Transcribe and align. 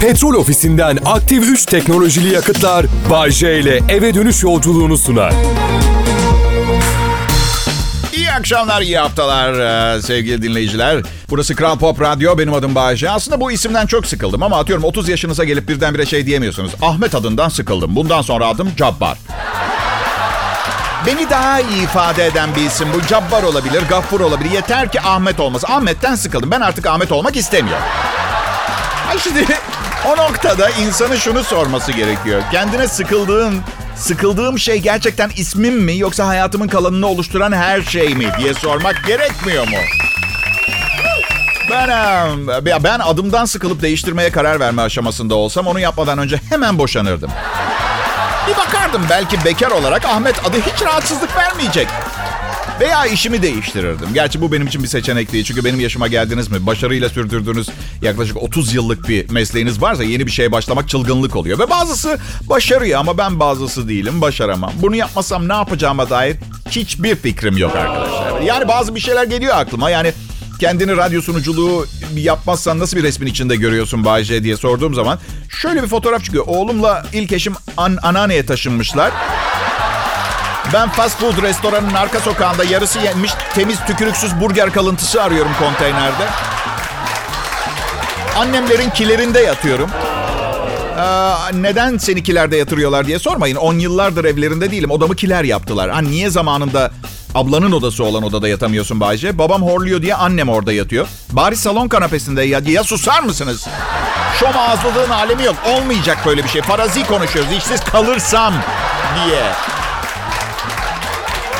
Petrol 0.00 0.34
ofisinden 0.34 0.98
aktif 1.04 1.44
3 1.44 1.66
teknolojili 1.66 2.34
yakıtlar 2.34 2.86
Bay 3.10 3.30
J 3.30 3.60
ile 3.60 3.80
eve 3.88 4.14
dönüş 4.14 4.42
yolculuğunu 4.42 4.98
sunar. 4.98 5.32
İyi 8.12 8.30
akşamlar, 8.30 8.82
iyi 8.82 8.98
haftalar 8.98 9.52
e, 9.96 10.02
sevgili 10.02 10.42
dinleyiciler. 10.42 11.02
Burası 11.30 11.54
Kral 11.56 11.78
Pop 11.78 12.00
Radyo, 12.00 12.38
benim 12.38 12.54
adım 12.54 12.74
Bayece. 12.74 13.10
Aslında 13.10 13.40
bu 13.40 13.52
isimden 13.52 13.86
çok 13.86 14.06
sıkıldım 14.06 14.42
ama 14.42 14.58
atıyorum 14.58 14.84
30 14.84 15.08
yaşınıza 15.08 15.44
gelip 15.44 15.68
birdenbire 15.68 16.06
şey 16.06 16.26
diyemiyorsunuz. 16.26 16.72
Ahmet 16.82 17.14
adından 17.14 17.48
sıkıldım. 17.48 17.96
Bundan 17.96 18.22
sonra 18.22 18.46
adım 18.46 18.70
Cabbar. 18.76 19.18
Beni 21.06 21.30
daha 21.30 21.60
iyi 21.60 21.82
ifade 21.82 22.26
eden 22.26 22.56
bir 22.56 22.66
isim 22.66 22.88
bu. 22.94 23.06
Cabbar 23.06 23.42
olabilir, 23.42 23.82
Gaffur 23.88 24.20
olabilir. 24.20 24.50
Yeter 24.50 24.92
ki 24.92 25.00
Ahmet 25.00 25.40
olmasın. 25.40 25.68
Ahmet'ten 25.70 26.14
sıkıldım. 26.14 26.50
Ben 26.50 26.60
artık 26.60 26.86
Ahmet 26.86 27.12
olmak 27.12 27.36
istemiyorum. 27.36 27.84
Ay 29.10 29.18
şimdi 29.18 29.46
o 30.06 30.16
noktada 30.16 30.70
insanın 30.70 31.16
şunu 31.16 31.44
sorması 31.44 31.92
gerekiyor. 31.92 32.42
Kendine 32.52 32.88
sıkıldığın, 32.88 33.60
sıkıldığım 33.96 34.58
şey 34.58 34.78
gerçekten 34.78 35.30
ismim 35.36 35.74
mi 35.74 35.98
yoksa 35.98 36.26
hayatımın 36.26 36.68
kalanını 36.68 37.06
oluşturan 37.06 37.52
her 37.52 37.82
şey 37.82 38.14
mi 38.14 38.26
diye 38.38 38.54
sormak 38.54 39.06
gerekmiyor 39.06 39.68
mu? 39.68 39.76
Ben, 41.70 42.84
ben 42.84 42.98
adımdan 42.98 43.44
sıkılıp 43.44 43.82
değiştirmeye 43.82 44.30
karar 44.30 44.60
verme 44.60 44.82
aşamasında 44.82 45.34
olsam 45.34 45.66
onu 45.66 45.80
yapmadan 45.80 46.18
önce 46.18 46.40
hemen 46.48 46.78
boşanırdım. 46.78 47.30
Bir 48.48 48.56
bakardım 48.56 49.02
belki 49.10 49.44
bekar 49.44 49.70
olarak 49.70 50.04
Ahmet 50.04 50.46
adı 50.46 50.56
hiç 50.60 50.82
rahatsızlık 50.82 51.36
vermeyecek. 51.36 51.88
Veya 52.80 53.06
işimi 53.06 53.42
değiştirirdim. 53.42 54.08
Gerçi 54.14 54.40
bu 54.40 54.52
benim 54.52 54.66
için 54.66 54.82
bir 54.82 54.88
seçenek 54.88 55.32
değil. 55.32 55.44
Çünkü 55.44 55.64
benim 55.64 55.80
yaşıma 55.80 56.08
geldiniz 56.08 56.50
mi? 56.50 56.66
Başarıyla 56.66 57.08
sürdürdüğünüz 57.08 57.68
yaklaşık 58.02 58.36
30 58.36 58.74
yıllık 58.74 59.08
bir 59.08 59.30
mesleğiniz 59.30 59.82
varsa 59.82 60.04
yeni 60.04 60.26
bir 60.26 60.30
şeye 60.30 60.52
başlamak 60.52 60.88
çılgınlık 60.88 61.36
oluyor. 61.36 61.58
Ve 61.58 61.70
bazısı 61.70 62.18
başarıyor 62.48 63.00
ama 63.00 63.18
ben 63.18 63.40
bazısı 63.40 63.88
değilim. 63.88 64.20
Başaramam. 64.20 64.72
Bunu 64.82 64.96
yapmasam 64.96 65.48
ne 65.48 65.52
yapacağıma 65.52 66.10
dair 66.10 66.36
hiçbir 66.70 67.16
fikrim 67.16 67.56
yok 67.56 67.76
arkadaşlar. 67.76 68.40
Yani 68.40 68.68
bazı 68.68 68.94
bir 68.94 69.00
şeyler 69.00 69.24
geliyor 69.24 69.56
aklıma. 69.56 69.90
Yani 69.90 70.12
kendini 70.60 70.96
radyo 70.96 71.22
sunuculuğu 71.22 71.86
yapmazsan 72.16 72.78
nasıl 72.78 72.96
bir 72.96 73.02
resmin 73.02 73.26
içinde 73.26 73.56
görüyorsun 73.56 74.04
Bayce 74.04 74.44
diye 74.44 74.56
sorduğum 74.56 74.94
zaman 74.94 75.18
şöyle 75.48 75.82
bir 75.82 75.88
fotoğraf 75.88 76.24
çıkıyor. 76.24 76.44
Oğlumla 76.46 77.06
ilk 77.12 77.32
eşim 77.32 77.54
an 77.76 77.98
anneanneye 78.02 78.46
taşınmışlar. 78.46 79.12
Ben 80.72 80.88
fast 80.88 81.20
food 81.20 81.42
restoranın 81.42 81.94
arka 81.94 82.20
sokağında 82.20 82.64
yarısı 82.64 82.98
yenmiş 82.98 83.32
temiz 83.54 83.78
tükürüksüz 83.86 84.40
burger 84.40 84.72
kalıntısı 84.72 85.22
arıyorum 85.22 85.52
konteynerde. 85.58 86.26
Annemlerin 88.38 88.90
kilerinde 88.90 89.40
yatıyorum. 89.40 89.90
Ee, 90.98 91.62
neden 91.62 91.98
seni 91.98 92.22
kilerde 92.22 92.56
yatırıyorlar 92.56 93.06
diye 93.06 93.18
sormayın. 93.18 93.56
10 93.56 93.74
yıllardır 93.74 94.24
evlerinde 94.24 94.70
değilim. 94.70 94.90
Odamı 94.90 95.16
kiler 95.16 95.44
yaptılar. 95.44 95.90
Ha, 95.90 96.00
niye 96.00 96.30
zamanında 96.30 96.90
ablanın 97.34 97.72
odası 97.72 98.04
olan 98.04 98.22
odada 98.22 98.48
yatamıyorsun 98.48 99.00
Bayce? 99.00 99.38
Babam 99.38 99.62
horluyor 99.62 100.02
diye 100.02 100.14
annem 100.14 100.48
orada 100.48 100.72
yatıyor. 100.72 101.06
Bari 101.32 101.56
salon 101.56 101.88
kanapesinde 101.88 102.42
ya, 102.42 102.60
ya 102.66 102.84
susar 102.84 103.22
mısınız? 103.22 103.66
Şom 104.40 104.56
ağızlılığın 104.58 105.10
alemi 105.10 105.44
yok. 105.44 105.56
Olmayacak 105.66 106.18
böyle 106.26 106.44
bir 106.44 106.48
şey. 106.48 106.62
Farazi 106.62 107.06
konuşuyoruz. 107.06 107.52
İşsiz 107.52 107.80
kalırsam 107.84 108.54
diye. 109.14 109.42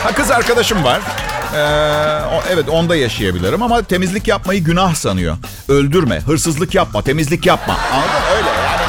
Ha 0.03 0.13
kız 0.13 0.31
arkadaşım 0.31 0.85
var. 0.85 1.01
Ee, 1.55 1.59
evet 2.53 2.69
onda 2.69 2.97
yaşayabilirim 2.97 3.63
ama 3.63 3.83
temizlik 3.83 4.29
yapmayı 4.29 4.65
günah 4.65 4.95
sanıyor. 4.95 5.37
Öldürme, 5.69 6.21
hırsızlık 6.21 6.75
yapma, 6.75 7.03
temizlik 7.03 7.47
yapma. 7.47 7.77
Anladın? 7.93 8.37
Öyle 8.37 8.49
yani. 8.49 8.83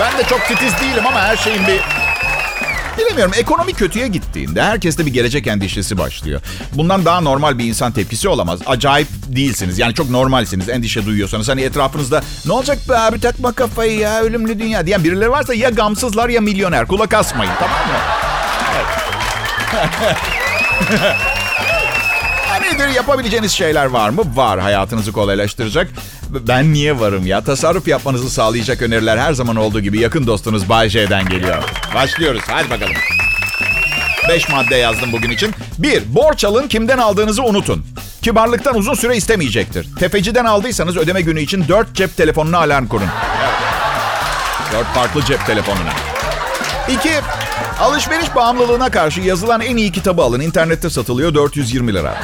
Ben 0.00 0.18
de 0.18 0.22
çok 0.28 0.40
titiz 0.48 0.80
değilim 0.80 1.06
ama 1.06 1.20
her 1.20 1.36
şeyin 1.36 1.66
bir... 1.66 1.80
Bilemiyorum 2.98 3.32
ekonomi 3.36 3.72
kötüye 3.72 4.08
gittiğinde 4.08 4.62
herkeste 4.62 5.06
bir 5.06 5.12
gelecek 5.12 5.46
endişesi 5.46 5.98
başlıyor. 5.98 6.40
Bundan 6.72 7.04
daha 7.04 7.20
normal 7.20 7.58
bir 7.58 7.64
insan 7.64 7.92
tepkisi 7.92 8.28
olamaz. 8.28 8.60
Acayip 8.66 9.08
değilsiniz. 9.26 9.78
Yani 9.78 9.94
çok 9.94 10.10
normalsiniz 10.10 10.68
endişe 10.68 11.06
duyuyorsanız. 11.06 11.48
Hani 11.48 11.62
etrafınızda 11.62 12.22
ne 12.46 12.52
olacak 12.52 12.78
be 12.88 12.98
abi 12.98 13.20
takma 13.20 13.52
kafayı 13.52 13.98
ya 13.98 14.22
ölümlü 14.22 14.58
dünya 14.58 14.86
diyen 14.86 15.04
birileri 15.04 15.30
varsa 15.30 15.54
ya 15.54 15.70
gamsızlar 15.70 16.28
ya 16.28 16.40
milyoner. 16.40 16.86
Kulak 16.86 17.14
asmayın 17.14 17.52
tamam 17.60 17.76
mı? 17.76 18.31
Nedir 22.62 22.88
yapabileceğiniz 22.88 23.52
şeyler 23.52 23.86
var 23.86 24.08
mı? 24.08 24.22
Var 24.34 24.60
hayatınızı 24.60 25.12
kolaylaştıracak. 25.12 25.88
Ben 26.28 26.72
niye 26.72 27.00
varım 27.00 27.26
ya? 27.26 27.44
Tasarruf 27.44 27.88
yapmanızı 27.88 28.30
sağlayacak 28.30 28.82
öneriler 28.82 29.16
her 29.16 29.32
zaman 29.32 29.56
olduğu 29.56 29.80
gibi 29.80 30.00
yakın 30.00 30.26
dostunuz 30.26 30.68
Bay 30.68 30.88
J'den 30.88 31.28
geliyor. 31.28 31.62
Başlıyoruz 31.94 32.42
hadi 32.46 32.70
bakalım. 32.70 32.94
Beş 34.28 34.48
madde 34.48 34.76
yazdım 34.76 35.12
bugün 35.12 35.30
için. 35.30 35.54
Bir, 35.78 36.14
borç 36.14 36.44
alın 36.44 36.68
kimden 36.68 36.98
aldığınızı 36.98 37.42
unutun. 37.42 37.86
Kibarlıktan 38.22 38.74
uzun 38.74 38.94
süre 38.94 39.16
istemeyecektir. 39.16 39.88
Tefeciden 39.98 40.44
aldıysanız 40.44 40.96
ödeme 40.96 41.20
günü 41.20 41.40
için 41.40 41.68
dört 41.68 41.94
cep 41.94 42.16
telefonuna 42.16 42.58
alarm 42.58 42.86
kurun. 42.86 43.08
Dört 44.72 44.86
farklı 44.86 45.24
cep 45.24 45.46
telefonuna. 45.46 45.90
İki, 46.88 47.12
alışveriş 47.82 48.34
bağımlılığına 48.34 48.90
karşı 48.90 49.20
yazılan 49.20 49.60
en 49.60 49.76
iyi 49.76 49.92
kitabı 49.92 50.22
alın. 50.22 50.40
İnternette 50.40 50.90
satılıyor 50.90 51.34
420 51.34 51.94
lira. 51.94 52.14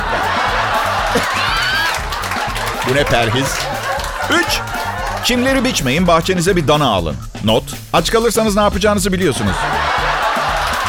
Bu 2.88 2.94
ne 2.94 3.04
perhiz? 3.04 3.54
Üç, 4.30 4.60
çimleri 5.24 5.64
biçmeyin, 5.64 6.06
bahçenize 6.06 6.56
bir 6.56 6.68
dana 6.68 6.86
alın. 6.86 7.16
Not, 7.44 7.64
aç 7.92 8.10
kalırsanız 8.10 8.56
ne 8.56 8.62
yapacağınızı 8.62 9.12
biliyorsunuz. 9.12 9.56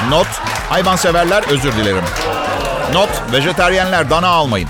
Not, 0.10 0.28
hayvanseverler 0.70 1.44
özür 1.44 1.74
dilerim. 1.74 2.04
Not, 2.94 3.10
vejeteryenler 3.32 4.10
dana 4.10 4.28
almayın. 4.28 4.70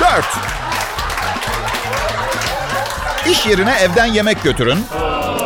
Dört, 0.00 0.36
iş 3.30 3.46
yerine 3.46 3.74
evden 3.80 4.06
yemek 4.06 4.42
götürün. 4.42 4.86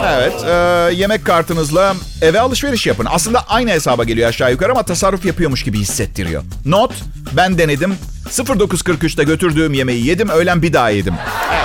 Evet, 0.07 0.45
e, 0.45 0.51
yemek 0.95 1.25
kartınızla 1.27 1.95
eve 2.23 2.41
alışveriş 2.41 2.87
yapın. 2.87 3.07
Aslında 3.11 3.45
aynı 3.49 3.71
hesaba 3.71 4.05
geliyor 4.05 4.29
aşağı 4.29 4.51
yukarı 4.51 4.73
ama 4.73 4.83
tasarruf 4.83 5.25
yapıyormuş 5.25 5.63
gibi 5.65 5.79
hissettiriyor. 5.79 6.43
Not, 6.65 6.93
ben 7.33 7.59
denedim. 7.59 7.97
0943'te 8.29 9.25
götürdüğüm 9.25 9.75
yemeği 9.75 10.07
yedim, 10.07 10.29
öğlen 10.29 10.63
bir 10.63 10.73
daha 10.73 10.91
yedim. 10.91 11.15
Evet. 11.53 11.63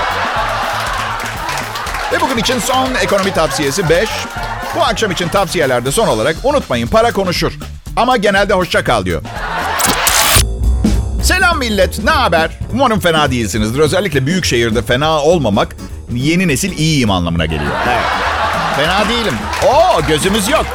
Ve 2.14 2.22
bugün 2.22 2.38
için 2.38 2.60
son 2.60 2.96
ekonomi 2.96 3.34
tavsiyesi 3.34 3.90
5. 3.90 4.10
Bu 4.76 4.82
akşam 4.84 5.12
için 5.12 5.28
tavsiyelerde 5.28 5.92
son 5.92 6.08
olarak 6.08 6.36
unutmayın 6.44 6.88
para 6.88 7.12
konuşur. 7.12 7.52
Ama 7.96 8.18
genelde 8.18 8.54
hoşça 8.54 8.84
kal 8.84 9.06
diyor. 9.06 9.22
Selam 11.24 11.60
millet, 11.60 12.04
ne 12.04 12.12
haber? 12.12 12.60
Umarım 12.74 13.00
fena 13.00 13.32
değilsinizdir. 13.32 13.80
Özellikle 13.80 14.26
büyük 14.26 14.46
şehirde 14.46 14.82
fena 14.82 15.22
olmamak 15.22 15.76
yeni 16.14 16.48
nesil 16.48 16.78
iyiyim 16.78 17.12
anlamına 17.12 17.46
geliyor. 17.46 17.72
Evet. 17.88 18.04
Fena 18.76 19.10
değilim. 19.10 19.34
Oo 19.68 20.02
gözümüz 20.08 20.50
yok. 20.50 20.66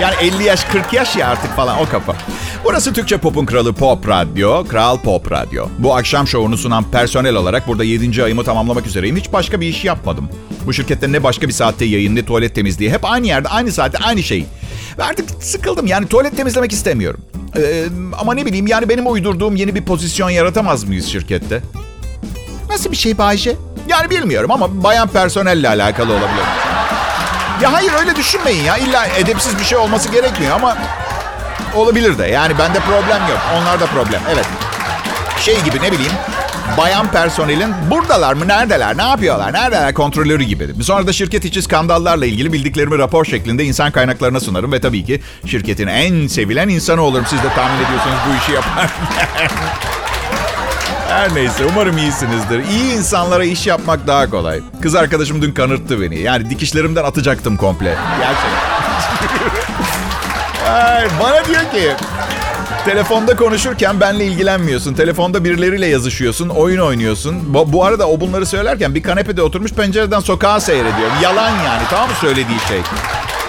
Yani 0.00 0.14
50 0.20 0.42
yaş 0.44 0.64
40 0.64 0.92
yaş 0.92 1.16
ya 1.16 1.28
artık 1.28 1.56
falan 1.56 1.78
o 1.80 1.88
kafa. 1.88 2.16
Burası 2.64 2.92
Türkçe 2.92 3.18
Pop'un 3.18 3.46
kralı 3.46 3.72
Pop 3.72 4.08
Radyo, 4.08 4.64
Kral 4.64 4.98
Pop 4.98 5.32
Radyo. 5.32 5.66
Bu 5.78 5.96
akşam 5.96 6.26
şovunu 6.26 6.56
sunan 6.56 6.84
personel 6.90 7.34
olarak 7.34 7.68
burada 7.68 7.84
7. 7.84 8.24
ayımı 8.24 8.44
tamamlamak 8.44 8.86
üzereyim. 8.86 9.16
Hiç 9.16 9.32
başka 9.32 9.60
bir 9.60 9.66
iş 9.66 9.84
yapmadım. 9.84 10.28
Bu 10.66 10.72
şirkette 10.72 11.12
ne 11.12 11.22
başka 11.22 11.48
bir 11.48 11.52
saatte 11.52 11.84
yayın 11.84 12.16
ne 12.16 12.24
tuvalet 12.24 12.54
temizliği. 12.54 12.90
Hep 12.90 13.04
aynı 13.04 13.26
yerde, 13.26 13.48
aynı 13.48 13.72
saatte, 13.72 13.98
aynı 13.98 14.22
şey. 14.22 14.44
Ve 14.98 15.04
artık 15.04 15.44
sıkıldım. 15.44 15.86
Yani 15.86 16.08
tuvalet 16.08 16.36
temizlemek 16.36 16.72
istemiyorum. 16.72 17.20
Ee, 17.56 17.84
ama 18.20 18.34
ne 18.34 18.46
bileyim 18.46 18.66
yani 18.66 18.88
benim 18.88 19.12
uydurduğum 19.12 19.56
yeni 19.56 19.74
bir 19.74 19.84
pozisyon 19.84 20.30
yaratamaz 20.30 20.84
mıyız 20.84 21.06
şirkette? 21.06 21.62
Nasıl 22.68 22.92
bir 22.92 22.96
şey 22.96 23.18
Bayce? 23.18 23.56
Yani 23.88 24.10
bilmiyorum 24.10 24.50
ama 24.50 24.84
bayan 24.84 25.08
personelle 25.08 25.68
alakalı 25.68 26.12
olabilir. 26.12 26.44
Ya 27.62 27.72
hayır 27.72 27.92
öyle 28.00 28.16
düşünmeyin 28.16 28.64
ya. 28.64 28.76
İlla 28.76 29.06
edepsiz 29.06 29.58
bir 29.58 29.64
şey 29.64 29.78
olması 29.78 30.08
gerekmiyor 30.12 30.56
ama 30.56 30.76
olabilir 31.74 32.18
de. 32.18 32.26
Yani 32.26 32.58
bende 32.58 32.78
problem 32.80 33.20
yok. 33.28 33.38
Onlarda 33.56 33.86
problem. 33.86 34.20
Evet. 34.34 34.46
Şey 35.40 35.60
gibi 35.62 35.82
ne 35.82 35.92
bileyim. 35.92 36.12
Bayan 36.76 37.10
personelin 37.10 37.74
buradalar 37.90 38.34
mı, 38.34 38.48
neredeler, 38.48 38.96
ne 38.96 39.02
yapıyorlar, 39.02 39.52
neredeler 39.52 39.94
kontrolörü 39.94 40.42
gibi. 40.42 40.84
Sonra 40.84 41.06
da 41.06 41.12
şirket 41.12 41.44
içi 41.44 41.62
skandallarla 41.62 42.26
ilgili 42.26 42.52
bildiklerimi 42.52 42.98
rapor 42.98 43.24
şeklinde 43.24 43.64
insan 43.64 43.90
kaynaklarına 43.90 44.40
sunarım. 44.40 44.72
Ve 44.72 44.80
tabii 44.80 45.04
ki 45.04 45.20
şirketin 45.46 45.86
en 45.86 46.26
sevilen 46.26 46.68
insanı 46.68 47.02
olurum. 47.02 47.24
Siz 47.30 47.42
de 47.42 47.48
tahmin 47.54 47.84
ediyorsanız 47.84 48.18
bu 48.28 48.42
işi 48.42 48.52
yapar. 48.52 48.90
Her 51.08 51.34
neyse 51.34 51.64
umarım 51.64 51.98
iyisinizdir. 51.98 52.58
İyi 52.58 52.96
insanlara 52.96 53.44
iş 53.44 53.66
yapmak 53.66 54.06
daha 54.06 54.30
kolay. 54.30 54.60
Kız 54.82 54.94
arkadaşım 54.94 55.42
dün 55.42 55.52
kanırttı 55.52 56.00
beni. 56.00 56.18
Yani 56.18 56.50
dikişlerimden 56.50 57.04
atacaktım 57.04 57.56
komple. 57.56 57.94
Gerçekten. 58.18 58.68
Ay, 60.74 61.08
bana 61.20 61.44
diyor 61.44 61.60
ki 61.60 62.04
Telefonda 62.84 63.36
konuşurken 63.36 64.00
benle 64.00 64.26
ilgilenmiyorsun. 64.26 64.94
Telefonda 64.94 65.44
birileriyle 65.44 65.86
yazışıyorsun, 65.86 66.48
oyun 66.48 66.80
oynuyorsun. 66.80 67.54
Bu, 67.54 67.72
bu 67.72 67.84
arada 67.84 68.08
o 68.08 68.20
bunları 68.20 68.46
söylerken 68.46 68.94
bir 68.94 69.02
kanepede 69.02 69.42
oturmuş 69.42 69.72
pencereden 69.72 70.20
sokağa 70.20 70.60
seyrediyor. 70.60 71.10
Yalan 71.22 71.50
yani 71.50 71.82
tamam 71.90 72.08
mı 72.08 72.14
söylediği 72.20 72.58
şey? 72.68 72.80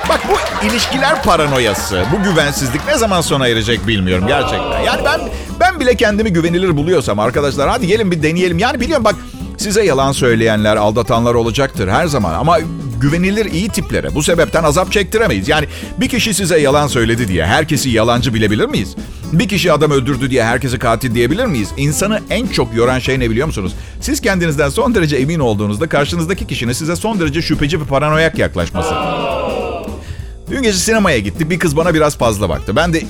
Bak 0.10 0.22
bu 0.30 0.66
ilişkiler 0.68 1.24
paranoyası, 1.24 2.04
bu 2.14 2.24
güvensizlik 2.24 2.88
ne 2.88 2.98
zaman 2.98 3.22
sona 3.22 3.48
erecek 3.48 3.88
bilmiyorum 3.88 4.28
gerçekten. 4.28 4.80
Yani 4.80 5.02
ben 5.06 5.22
ben 5.60 5.80
bile 5.80 5.96
kendimi 5.96 6.34
güvenilir 6.34 6.78
buluyorsam 6.78 7.20
arkadaşlar 7.20 7.70
hadi 7.70 7.88
gelin 7.88 8.12
bir 8.12 8.24
deneyelim. 8.24 8.60
Yani 8.60 8.80
biliyorum 8.80 9.06
bak 9.06 9.16
size 9.58 9.86
yalan 9.86 10.12
söyleyenler, 10.12 10.76
aldatanlar 10.76 11.34
olacaktır 11.34 11.88
her 11.88 12.08
zaman 12.08 12.34
ama 12.34 12.58
güvenilir 13.02 13.46
iyi 13.46 13.70
tiplere 13.70 14.16
bu 14.16 14.24
sebepten 14.24 14.64
azap 14.64 14.92
çektiremeyiz. 14.92 15.48
Yani 15.48 15.68
bir 15.98 16.10
kişi 16.10 16.34
size 16.34 16.60
yalan 16.60 16.88
söyledi 16.88 17.28
diye 17.28 17.46
herkesi 17.46 17.90
yalancı 17.90 18.34
bilebilir 18.34 18.66
miyiz? 18.66 18.96
Bir 19.34 19.48
kişi 19.48 19.72
adam 19.74 19.92
öldürdü 19.92 20.30
diye 20.30 20.44
herkesi 20.44 20.80
katil 20.80 21.16
diyebilir 21.16 21.46
miyiz? 21.46 21.70
İnsanı 21.78 22.20
en 22.30 22.48
çok 22.48 22.76
yoran 22.76 23.00
şey 23.00 23.20
ne 23.20 23.30
biliyor 23.30 23.48
musunuz? 23.48 23.74
Siz 24.02 24.22
kendinizden 24.22 24.70
son 24.70 24.96
derece 24.96 25.16
emin 25.16 25.40
olduğunuzda 25.40 25.90
karşınızdaki 25.90 26.48
kişinin 26.48 26.74
size 26.74 26.96
son 26.96 27.20
derece 27.20 27.42
şüpheci 27.42 27.82
ve 27.82 27.86
paranoyak 27.86 28.38
yaklaşması. 28.38 28.94
Dün 30.50 30.64
gece 30.64 30.78
sinemaya 30.78 31.20
gittik. 31.20 31.50
Bir 31.50 31.60
kız 31.60 31.78
bana 31.78 31.94
biraz 31.94 32.18
fazla 32.18 32.50
baktı. 32.50 32.76
Ben 32.76 32.94
de 32.94 33.02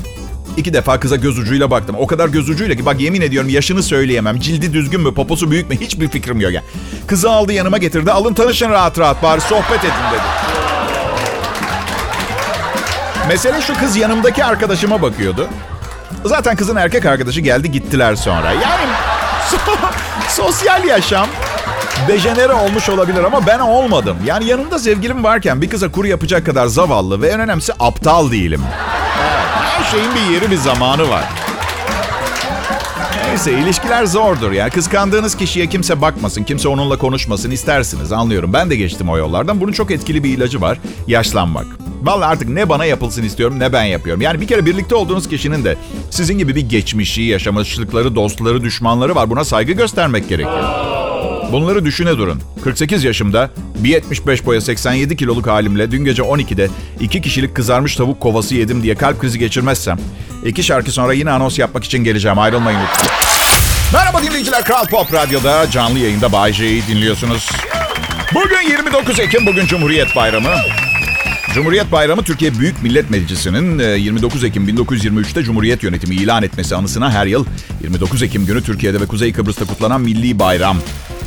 iki 0.57 0.74
defa 0.74 1.00
kıza 1.00 1.15
göz 1.15 1.39
ucuyla 1.39 1.71
baktım. 1.71 1.95
O 2.00 2.07
kadar 2.07 2.30
göz 2.30 2.50
ucuyla 2.50 2.75
ki 2.75 2.86
bak 2.86 3.00
yemin 3.01 3.21
ediyorum 3.21 3.50
yaşını 3.50 3.83
söyleyemem. 3.83 4.39
Cildi 4.39 4.74
düzgün 4.74 5.01
mü, 5.01 5.13
poposu 5.13 5.51
büyük 5.51 5.69
mü 5.69 5.80
hiçbir 5.80 6.09
fikrim 6.09 6.41
yok. 6.41 6.51
Yani. 6.51 6.65
Kızı 7.07 7.31
aldı 7.31 7.53
yanıma 7.53 7.77
getirdi. 7.77 8.12
Alın 8.12 8.33
tanışın 8.33 8.69
rahat 8.69 9.00
rahat 9.00 9.24
bari 9.24 9.41
sohbet 9.41 9.80
edin 9.80 10.09
dedi. 10.13 10.21
Mesele 13.27 13.62
şu 13.62 13.80
kız 13.80 13.95
yanımdaki 13.95 14.44
arkadaşıma 14.44 15.01
bakıyordu. 15.01 15.47
Zaten 16.25 16.56
kızın 16.56 16.75
erkek 16.75 17.06
arkadaşı 17.06 17.42
geldi 17.42 17.71
gittiler 17.71 18.15
sonra. 18.15 18.51
Yani 18.51 18.92
sosyal 20.30 20.83
yaşam 20.83 21.27
dejenere 22.07 22.54
olmuş 22.54 22.90
olabilir 22.90 23.24
ama 23.24 23.48
ben 23.48 23.60
olmadım. 23.60 24.18
Yani 24.25 24.46
yanımda 24.46 24.80
sevgilim 24.80 25.24
varken 25.24 25.62
bir 25.62 25.69
kıza 25.69 25.92
kur 25.92 26.06
yapacak 26.06 26.46
kadar 26.46 26.68
zavallı 26.68 27.22
ve 27.22 27.28
en 27.28 27.40
önemlisi 27.40 27.74
aptal 27.80 28.31
değilim. 28.31 28.62
Her 29.62 29.92
şeyin 29.92 30.16
bir 30.16 30.34
yeri 30.34 30.51
bir 30.51 30.57
zamanı 30.57 31.10
var. 31.10 31.24
Neyse 33.28 33.51
ilişkiler 33.51 34.06
zordur 34.06 34.51
ya. 34.51 34.69
Kıskandığınız 34.69 35.38
kişiye 35.38 35.68
kimse 35.68 36.01
bakmasın, 36.01 36.44
kimse 36.44 36.68
onunla 36.68 36.98
konuşmasın 36.98 37.51
istersiniz 37.51 38.12
anlıyorum. 38.12 38.54
Ben 38.54 38.69
de 38.69 38.75
geçtim 38.75 39.10
o 39.10 39.18
yollardan. 39.18 39.62
Bunun 39.62 39.72
çok 39.72 39.92
etkili 39.92 40.24
bir 40.24 40.38
ilacı 40.38 40.62
var. 40.62 40.78
Yaşlanmak. 41.07 41.66
Vallahi 42.04 42.25
artık 42.28 42.50
ne 42.50 42.69
bana 42.69 42.86
yapılsın 42.86 43.24
istiyorum 43.24 43.60
ne 43.60 43.74
ben 43.74 43.84
yapıyorum. 43.84 44.22
Yani 44.22 44.42
bir 44.42 44.48
kere 44.48 44.66
birlikte 44.66 44.95
olduğunuz 44.95 45.30
kişinin 45.30 45.63
de 45.63 45.78
sizin 46.10 46.38
gibi 46.38 46.56
bir 46.56 46.69
geçmişi, 46.69 47.22
yaşamışlıkları, 47.22 48.16
dostları, 48.16 48.63
düşmanları 48.63 49.16
var. 49.16 49.30
Buna 49.30 49.44
saygı 49.44 49.72
göstermek 49.72 50.30
gerekiyor. 50.30 50.99
Bunları 51.51 51.86
düşüne 51.86 52.18
durun. 52.18 52.42
48 52.63 53.04
yaşımda 53.04 53.50
1.75 53.84 54.46
boya 54.46 54.62
87 54.62 55.16
kiloluk 55.18 55.48
halimle 55.48 55.92
dün 55.92 56.06
gece 56.06 56.22
12'de 56.22 56.69
iki 57.00 57.22
kişilik 57.22 57.56
kızarmış 57.56 57.96
tavuk 57.96 58.19
kovası 58.19 58.56
yedim 58.56 58.84
diye 58.84 58.96
kalp 58.96 59.22
krizi 59.22 59.40
geçirmezsem 59.40 59.98
iki 60.46 60.63
şarkı 60.63 60.92
sonra 60.92 61.13
yine 61.13 61.31
anons 61.31 61.60
yapmak 61.60 61.84
için 61.84 62.04
geleceğim. 62.04 62.40
Ayrılmayın 62.40 62.80
lütfen. 62.80 63.07
Merhaba 63.94 64.24
dinleyiciler. 64.24 64.63
Kral 64.63 64.86
Pop 64.86 65.13
Radyo'da 65.13 65.72
canlı 65.72 66.00
yayında 66.00 66.31
Bay 66.31 66.54
J'yi 66.54 66.88
dinliyorsunuz. 66.88 67.50
Bugün 68.34 68.69
29 68.69 69.19
Ekim, 69.19 69.45
bugün 69.45 69.66
Cumhuriyet 69.66 70.16
Bayramı. 70.16 70.56
Cumhuriyet 71.54 71.92
Bayramı 71.92 72.24
Türkiye 72.24 72.60
Büyük 72.60 72.84
Millet 72.84 73.10
Meclisi'nin 73.10 73.95
29 73.98 74.44
Ekim 74.44 74.69
1923'te 74.69 75.44
Cumhuriyet 75.44 75.84
yönetimi 75.84 76.16
ilan 76.16 76.44
etmesi 76.44 76.75
anısına 76.75 77.12
her 77.12 77.25
yıl 77.25 77.45
29 77.81 78.24
Ekim 78.24 78.45
günü 78.45 78.63
Türkiye'de 78.63 79.02
ve 79.02 79.06
Kuzey 79.06 79.34
Kıbrıs'ta 79.34 79.66
kutlanan 79.66 80.02
milli 80.02 80.40
bayram. 80.40 80.78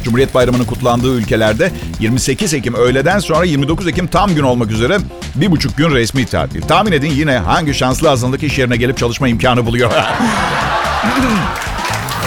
Cumhuriyet 0.05 0.35
Bayramı'nın 0.35 0.65
kutlandığı 0.65 1.15
ülkelerde 1.15 1.73
28 2.01 2.55
Ekim 2.55 2.75
öğleden 2.75 3.19
sonra 3.19 3.45
29 3.45 3.87
Ekim 3.87 4.07
tam 4.07 4.35
gün 4.35 4.43
olmak 4.43 4.71
üzere 4.71 4.99
bir 5.35 5.51
buçuk 5.51 5.77
gün 5.77 5.91
resmi 5.91 6.27
tatil. 6.27 6.63
Tahmin 6.63 6.93
edin 6.93 7.11
yine 7.11 7.39
hangi 7.39 7.75
şanslı 7.75 8.11
azınlık 8.11 8.43
iş 8.43 8.59
yerine 8.59 8.77
gelip 8.77 8.99
çalışma 8.99 9.29
imkanı 9.29 9.67
buluyor. 9.67 9.93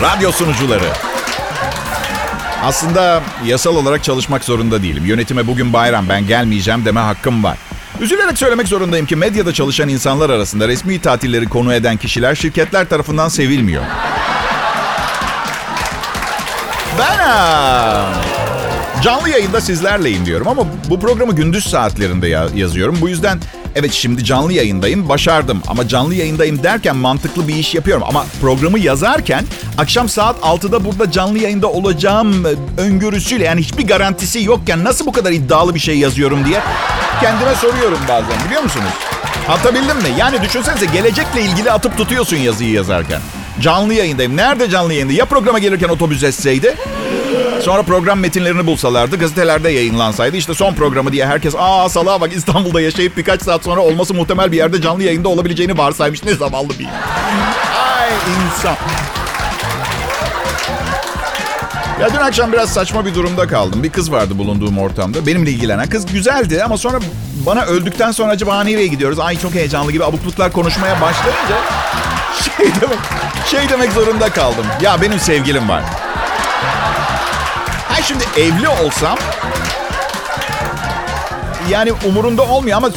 Radyo 0.01 0.31
sunucuları. 0.31 0.89
Aslında 2.63 3.22
yasal 3.45 3.75
olarak 3.75 4.04
çalışmak 4.04 4.44
zorunda 4.44 4.83
değilim. 4.83 5.06
Yönetime 5.06 5.48
bugün 5.48 5.74
bayram 5.74 6.10
ben 6.10 6.27
gelmeyeceğim 6.27 6.86
deme 6.86 7.00
hakkım 7.00 7.44
var. 7.44 7.57
Üzülerek 8.01 8.38
söylemek 8.38 8.68
zorundayım 8.68 9.06
ki 9.06 9.16
medyada 9.16 9.54
çalışan 9.54 9.89
insanlar 9.89 10.30
arasında 10.30 10.68
resmi 10.68 11.00
tatilleri 11.00 11.45
konu 11.45 11.74
eden 11.74 11.98
kişiler 11.98 12.36
şirketler 12.36 12.89
tarafından 12.89 13.27
sevilmiyor. 13.27 13.83
Canlı 19.04 19.30
yayında 19.30 19.62
sizlerleyim 19.62 20.25
diyorum 20.25 20.48
ama 20.48 20.62
bu 20.89 21.00
programı 21.00 21.36
gündüz 21.36 21.69
saatlerinde 21.69 22.27
ya- 22.27 22.48
yazıyorum. 22.56 22.98
Bu 23.01 23.10
yüzden 23.10 23.39
evet 23.75 23.92
şimdi 23.94 24.24
canlı 24.24 24.54
yayındayım 24.54 25.10
başardım 25.10 25.62
ama 25.68 25.88
canlı 25.88 26.16
yayındayım 26.16 26.63
derken 26.63 26.95
mantıklı 26.95 27.48
bir 27.48 27.56
iş 27.56 27.75
yapıyorum. 27.75 28.04
Ama 28.07 28.25
programı 28.42 28.80
yazarken 28.80 29.44
akşam 29.77 30.10
saat 30.10 30.36
6'da 30.39 30.86
burada 30.86 31.12
canlı 31.12 31.39
yayında 31.39 31.68
olacağım 31.68 32.45
e, 32.45 32.81
öngörüsüyle 32.81 33.44
yani 33.44 33.62
hiçbir 33.62 33.88
garantisi 33.88 34.44
yokken 34.44 34.83
nasıl 34.83 35.06
bu 35.06 35.12
kadar 35.12 35.31
iddialı 35.31 35.75
bir 35.75 35.80
şey 35.80 35.98
yazıyorum 35.98 36.45
diye 36.45 36.60
kendime 37.22 37.56
soruyorum 37.56 38.00
bazen 38.10 38.45
biliyor 38.48 38.62
musunuz? 38.63 38.92
Atabildim 39.50 39.98
mi? 39.98 40.10
Yani 40.18 40.42
düşünsenize 40.42 40.86
gelecekle 40.86 41.42
ilgili 41.42 41.72
atıp 41.72 41.98
tutuyorsun 41.98 42.38
yazıyı 42.38 42.72
yazarken. 42.72 43.22
Canlı 43.62 43.94
yayındayım. 43.94 44.38
Nerede 44.38 44.69
canlı 44.69 44.94
yayında? 44.94 45.13
Ya 45.13 45.25
programa 45.25 45.60
gelirken 45.60 45.89
otobüs 45.89 46.24
etseydi? 46.24 46.75
Sonra 47.65 47.83
program 47.83 48.19
metinlerini 48.19 48.65
bulsalardı, 48.65 49.19
gazetelerde 49.19 49.69
yayınlansaydı. 49.69 50.38
işte 50.38 50.53
son 50.53 50.73
programı 50.73 51.12
diye 51.12 51.25
herkes 51.25 51.56
aa 51.57 51.89
salağa 51.89 52.21
bak 52.21 52.33
İstanbul'da 52.33 52.81
yaşayıp 52.81 53.17
birkaç 53.17 53.41
saat 53.41 53.63
sonra 53.63 53.81
olması 53.81 54.13
muhtemel 54.13 54.51
bir 54.51 54.57
yerde 54.57 54.81
canlı 54.81 55.03
yayında 55.03 55.29
olabileceğini 55.29 55.77
varsaymış. 55.77 56.23
Ne 56.23 56.33
zavallı 56.33 56.69
bir 56.79 56.85
Ay 56.85 58.09
insan. 58.45 58.75
Ya 62.01 62.13
dün 62.13 62.17
akşam 62.17 62.53
biraz 62.53 62.73
saçma 62.73 63.06
bir 63.06 63.15
durumda 63.15 63.47
kaldım. 63.47 63.83
Bir 63.83 63.89
kız 63.89 64.12
vardı 64.12 64.38
bulunduğum 64.38 64.77
ortamda. 64.77 65.25
Benimle 65.25 65.51
ilgilenen 65.51 65.89
kız 65.89 66.06
güzeldi 66.06 66.63
ama 66.63 66.77
sonra 66.77 67.00
bana 67.45 67.62
öldükten 67.62 68.12
sonra 68.12 68.31
acaba 68.31 68.63
nereye 68.63 68.88
gidiyoruz? 68.88 69.19
Ay 69.19 69.39
çok 69.39 69.53
heyecanlı 69.53 69.91
gibi 69.91 70.06
abukluklar 70.06 70.51
konuşmaya 70.51 71.01
başlayınca 71.01 71.56
şey 72.44 72.67
demek, 72.81 73.00
şey 73.51 73.69
demek 73.69 73.91
zorunda 73.91 74.29
kaldım. 74.29 74.65
Ya 74.81 75.01
benim 75.01 75.19
sevgilim 75.19 75.69
var. 75.69 75.83
Şimdi 78.07 78.23
evli 78.37 78.69
olsam 78.69 79.17
yani 81.69 81.93
umurunda 82.07 82.41
olmuyor 82.41 82.77
ama 82.77 82.89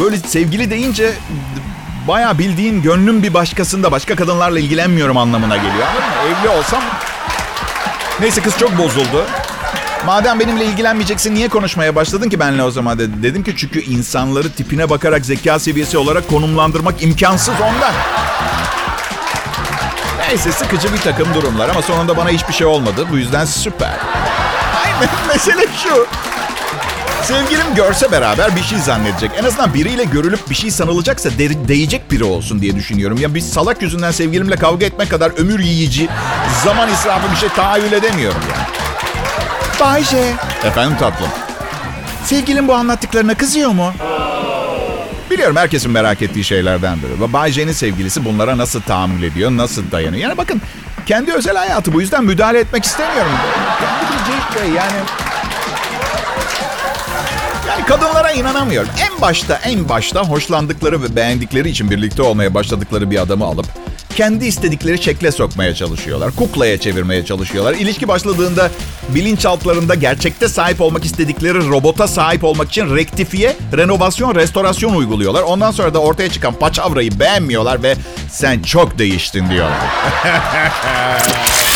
böyle 0.00 0.16
sevgili 0.16 0.70
deyince 0.70 1.12
bayağı 2.08 2.38
bildiğin 2.38 2.82
gönlüm 2.82 3.22
bir 3.22 3.34
başkasında 3.34 3.92
başka 3.92 4.16
kadınlarla 4.16 4.58
ilgilenmiyorum 4.58 5.16
anlamına 5.16 5.56
geliyor. 5.56 5.86
Evli 6.26 6.48
olsam 6.48 6.82
Neyse 8.20 8.42
kız 8.42 8.58
çok 8.58 8.78
bozuldu. 8.78 9.26
Madem 10.06 10.40
benimle 10.40 10.64
ilgilenmeyeceksin 10.64 11.34
niye 11.34 11.48
konuşmaya 11.48 11.94
başladın 11.94 12.28
ki 12.28 12.40
benimle 12.40 12.62
o 12.62 12.70
zaman 12.70 12.98
dedi. 12.98 13.22
Dedim 13.22 13.44
ki 13.44 13.54
çünkü 13.56 13.80
insanları 13.80 14.52
tipine 14.52 14.90
bakarak 14.90 15.26
zeka 15.26 15.58
seviyesi 15.58 15.98
olarak 15.98 16.28
konumlandırmak 16.28 17.02
imkansız 17.02 17.54
ondan. 17.54 17.92
Neyse 20.28 20.52
sıkıcı 20.52 20.92
bir 20.92 21.00
takım 21.00 21.34
durumlar 21.34 21.68
ama 21.68 21.82
sonunda 21.82 22.16
bana 22.16 22.28
hiçbir 22.30 22.52
şey 22.52 22.66
olmadı. 22.66 23.06
Bu 23.12 23.16
yüzden 23.16 23.44
süper. 23.44 23.92
Mesele 25.28 25.66
şu. 25.82 26.06
Sevgilim 27.22 27.74
görse 27.76 28.12
beraber 28.12 28.56
bir 28.56 28.62
şey 28.62 28.78
zannedecek. 28.78 29.30
En 29.38 29.44
azından 29.44 29.74
biriyle 29.74 30.04
görülüp 30.04 30.50
bir 30.50 30.54
şey 30.54 30.70
sanılacaksa 30.70 31.30
de- 31.30 31.68
değecek 31.68 32.10
biri 32.10 32.24
olsun 32.24 32.60
diye 32.62 32.76
düşünüyorum. 32.76 33.18
Ya 33.18 33.34
bir 33.34 33.40
salak 33.40 33.82
yüzünden 33.82 34.10
sevgilimle 34.10 34.56
kavga 34.56 34.86
etmek 34.86 35.10
kadar 35.10 35.32
ömür 35.38 35.60
yiyici, 35.60 36.08
zaman 36.64 36.88
israfı 36.90 37.32
bir 37.32 37.36
şey 37.36 37.48
tahayyül 37.48 37.92
edemiyorum 37.92 38.40
yani. 38.56 38.66
Bayce. 39.80 40.32
Efendim 40.64 40.96
tatlım. 40.98 41.28
Sevgilim 42.24 42.68
bu 42.68 42.74
anlattıklarına 42.74 43.34
kızıyor 43.34 43.70
mu? 43.70 43.92
Biliyorum 45.30 45.56
herkesin 45.56 45.90
merak 45.90 46.22
ettiği 46.22 46.44
şeylerdendir. 46.44 47.20
Ve 47.20 47.32
Bay 47.32 47.52
J'nin 47.52 47.72
sevgilisi 47.72 48.24
bunlara 48.24 48.58
nasıl 48.58 48.80
tahammül 48.82 49.22
ediyor, 49.22 49.50
nasıl 49.50 49.90
dayanıyor? 49.90 50.22
Yani 50.22 50.36
bakın 50.38 50.62
kendi 51.06 51.32
özel 51.32 51.56
hayatı 51.56 51.92
bu 51.92 52.00
yüzden 52.00 52.24
müdahale 52.24 52.58
etmek 52.58 52.84
istemiyorum. 52.84 53.32
Kendi 53.80 54.12
bileceği 54.12 54.62
şey 54.62 54.74
yani... 54.76 54.98
Yani 57.68 57.84
kadınlara 57.84 58.32
inanamıyorum. 58.32 58.90
En 59.00 59.20
başta, 59.20 59.54
en 59.64 59.88
başta 59.88 60.22
hoşlandıkları 60.24 61.02
ve 61.02 61.16
beğendikleri 61.16 61.68
için 61.68 61.90
birlikte 61.90 62.22
olmaya 62.22 62.54
başladıkları 62.54 63.10
bir 63.10 63.22
adamı 63.22 63.44
alıp 63.44 63.66
kendi 64.12 64.46
istedikleri 64.46 65.02
şekle 65.02 65.32
sokmaya 65.32 65.74
çalışıyorlar. 65.74 66.30
Kuklaya 66.36 66.78
çevirmeye 66.78 67.24
çalışıyorlar. 67.24 67.74
İlişki 67.74 68.08
başladığında 68.08 68.70
bilinçaltlarında 69.08 69.94
gerçekte 69.94 70.48
sahip 70.48 70.80
olmak 70.80 71.04
istedikleri 71.04 71.68
robota 71.68 72.08
sahip 72.08 72.44
olmak 72.44 72.68
için 72.68 72.96
rektifiye, 72.96 73.56
renovasyon, 73.76 74.34
restorasyon 74.34 74.94
uyguluyorlar. 74.94 75.42
Ondan 75.42 75.70
sonra 75.70 75.94
da 75.94 75.98
ortaya 75.98 76.30
çıkan 76.30 76.54
paçavrayı 76.54 77.20
beğenmiyorlar 77.20 77.82
ve 77.82 77.94
sen 78.30 78.62
çok 78.62 78.98
değiştin 78.98 79.50
diyorlar. 79.50 79.78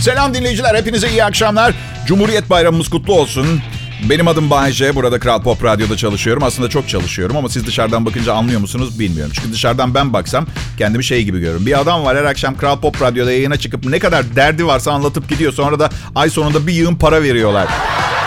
Selam 0.00 0.34
dinleyiciler, 0.34 0.74
hepinize 0.74 1.10
iyi 1.10 1.24
akşamlar. 1.24 1.74
Cumhuriyet 2.06 2.50
Bayramımız 2.50 2.90
kutlu 2.90 3.14
olsun. 3.14 3.62
Benim 4.08 4.28
adım 4.28 4.50
Bayece. 4.50 4.94
Burada 4.94 5.18
Kral 5.18 5.42
Pop 5.42 5.64
Radyo'da 5.64 5.96
çalışıyorum. 5.96 6.42
Aslında 6.42 6.68
çok 6.68 6.88
çalışıyorum 6.88 7.36
ama 7.36 7.48
siz 7.48 7.66
dışarıdan 7.66 8.06
bakınca 8.06 8.34
anlıyor 8.34 8.60
musunuz 8.60 8.98
bilmiyorum. 8.98 9.32
Çünkü 9.36 9.52
dışarıdan 9.52 9.94
ben 9.94 10.12
baksam 10.12 10.46
kendimi 10.78 11.04
şey 11.04 11.24
gibi 11.24 11.38
görüyorum. 11.38 11.66
Bir 11.66 11.80
adam 11.80 12.04
var 12.04 12.16
her 12.16 12.24
akşam 12.24 12.56
Kral 12.56 12.80
Pop 12.80 13.02
Radyo'da 13.02 13.32
yayına 13.32 13.56
çıkıp 13.56 13.84
ne 13.84 13.98
kadar 13.98 14.36
derdi 14.36 14.66
varsa 14.66 14.92
anlatıp 14.92 15.28
gidiyor. 15.28 15.52
Sonra 15.52 15.80
da 15.80 15.90
ay 16.14 16.30
sonunda 16.30 16.66
bir 16.66 16.72
yığın 16.72 16.94
para 16.94 17.22
veriyorlar. 17.22 17.68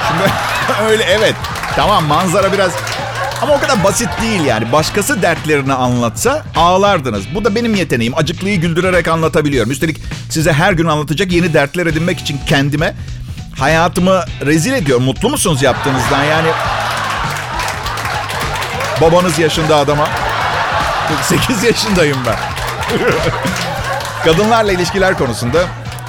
Şimdi 0.08 0.32
öyle 0.91 1.03
evet. 1.03 1.36
Tamam 1.75 2.05
manzara 2.05 2.53
biraz 2.53 2.72
ama 3.41 3.53
o 3.53 3.60
kadar 3.60 3.84
basit 3.84 4.10
değil 4.22 4.41
yani. 4.41 4.72
Başkası 4.72 5.22
dertlerini 5.22 5.74
anlatsa 5.74 6.44
ağlardınız. 6.55 7.24
Bu 7.36 7.46
da 7.46 7.55
benim 7.55 7.75
yeteneğim. 7.75 8.17
Acıklıyı 8.17 8.62
güldürerek 8.62 9.08
anlatabiliyorum. 9.08 9.72
Üstelik 9.72 9.98
size 10.29 10.53
her 10.53 10.74
gün 10.74 10.86
anlatacak 10.86 11.32
yeni 11.32 11.53
dertler 11.53 11.86
edinmek 11.86 12.20
için 12.20 12.39
kendime 12.48 12.96
hayatımı 13.60 14.24
rezil 14.46 14.74
ediyorum. 14.74 15.04
Mutlu 15.04 15.30
musunuz 15.30 15.62
yaptığınızdan? 15.62 16.24
Yani 16.24 16.48
babanız 19.02 19.40
yaşında 19.40 19.76
adama. 19.76 20.08
48 21.08 21.64
yaşındayım 21.64 22.18
ben. 22.26 22.38
Kadınlarla 24.24 24.72
ilişkiler 24.72 25.18
konusunda 25.18 25.60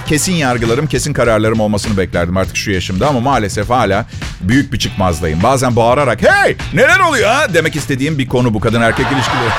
kesin 0.07 0.33
yargılarım, 0.33 0.87
kesin 0.87 1.13
kararlarım 1.13 1.61
olmasını 1.61 1.97
beklerdim 1.97 2.37
artık 2.37 2.57
şu 2.57 2.71
yaşımda 2.71 3.09
ama 3.09 3.21
maalesef 3.21 3.71
hala 3.71 4.05
büyük 4.41 4.73
bir 4.73 4.79
çıkmazdayım. 4.79 5.43
Bazen 5.43 5.77
bağırarak 5.77 6.23
hey 6.23 6.57
neler 6.75 6.99
oluyor 6.99 7.31
ha 7.31 7.55
demek 7.55 7.77
istediğim 7.77 8.19
bir 8.19 8.29
konu 8.29 8.55
bu 8.55 8.61
kadın 8.61 8.83
erkek 8.83 9.07
ilişkileri. 9.13 9.51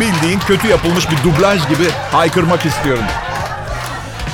Bildiğin 0.00 0.38
kötü 0.38 0.68
yapılmış 0.68 1.10
bir 1.10 1.16
dublaj 1.24 1.68
gibi 1.68 1.84
haykırmak 2.12 2.66
istiyorum. 2.66 3.04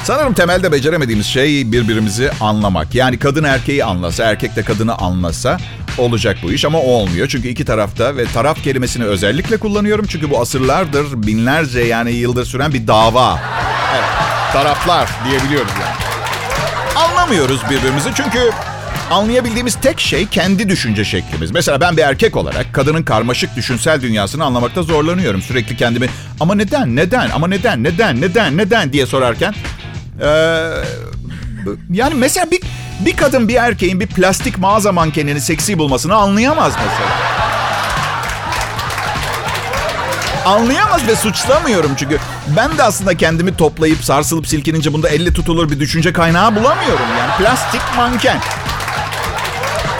Sanırım 0.08 0.34
temelde 0.34 0.72
beceremediğimiz 0.72 1.26
şey 1.26 1.72
birbirimizi 1.72 2.30
anlamak. 2.40 2.94
Yani 2.94 3.18
kadın 3.18 3.44
erkeği 3.44 3.84
anlasa, 3.84 4.24
erkek 4.24 4.56
de 4.56 4.62
kadını 4.62 4.94
anlasa 4.98 5.58
olacak 5.98 6.36
bu 6.42 6.52
iş 6.52 6.64
ama 6.64 6.80
olmuyor. 6.80 7.28
Çünkü 7.28 7.48
iki 7.48 7.64
tarafta 7.64 8.16
ve 8.16 8.24
taraf 8.24 8.62
kelimesini 8.64 9.04
özellikle 9.04 9.56
kullanıyorum. 9.56 10.06
Çünkü 10.08 10.30
bu 10.30 10.40
asırlardır, 10.40 11.22
binlerce 11.26 11.80
yani 11.80 12.10
yıldır 12.10 12.44
süren 12.44 12.72
bir 12.72 12.86
dava. 12.86 13.40
Evet, 13.94 14.04
taraflar 14.52 15.08
diyebiliyoruz 15.30 15.72
yani. 15.80 15.96
Anlamıyoruz 17.06 17.60
birbirimizi 17.70 18.10
çünkü 18.14 18.50
anlayabildiğimiz 19.10 19.74
tek 19.74 20.00
şey 20.00 20.26
kendi 20.26 20.68
düşünce 20.68 21.04
şeklimiz. 21.04 21.50
Mesela 21.50 21.80
ben 21.80 21.96
bir 21.96 22.02
erkek 22.02 22.36
olarak 22.36 22.72
kadının 22.72 23.02
karmaşık 23.02 23.56
düşünsel 23.56 24.02
dünyasını 24.02 24.44
anlamakta 24.44 24.82
zorlanıyorum. 24.82 25.42
Sürekli 25.42 25.76
kendimi 25.76 26.08
ama 26.40 26.54
neden, 26.54 26.96
neden, 26.96 27.30
ama 27.30 27.48
neden, 27.48 27.84
neden, 27.84 28.20
neden, 28.20 28.56
neden 28.56 28.92
diye 28.92 29.06
sorarken 29.06 29.54
ee, 30.20 30.70
yani 31.90 32.14
mesela 32.14 32.50
bir, 32.50 32.60
bir 33.00 33.16
kadın 33.16 33.48
bir 33.48 33.54
erkeğin 33.54 34.00
bir 34.00 34.06
plastik 34.06 34.58
mağaza 34.58 34.92
mankenini 34.92 35.40
seksi 35.40 35.78
bulmasını 35.78 36.14
anlayamaz 36.14 36.72
mesela. 36.76 37.38
Anlayamaz 40.46 41.06
ve 41.06 41.16
suçlamıyorum 41.16 41.90
çünkü 41.96 42.18
ben 42.56 42.78
de 42.78 42.82
aslında 42.82 43.16
kendimi 43.16 43.56
toplayıp 43.56 44.04
sarsılıp 44.04 44.48
silkinince 44.48 44.92
bunda 44.92 45.08
elle 45.08 45.32
tutulur 45.32 45.70
bir 45.70 45.80
düşünce 45.80 46.12
kaynağı 46.12 46.56
bulamıyorum 46.56 47.06
yani 47.18 47.30
plastik 47.38 47.80
manken. 47.96 48.40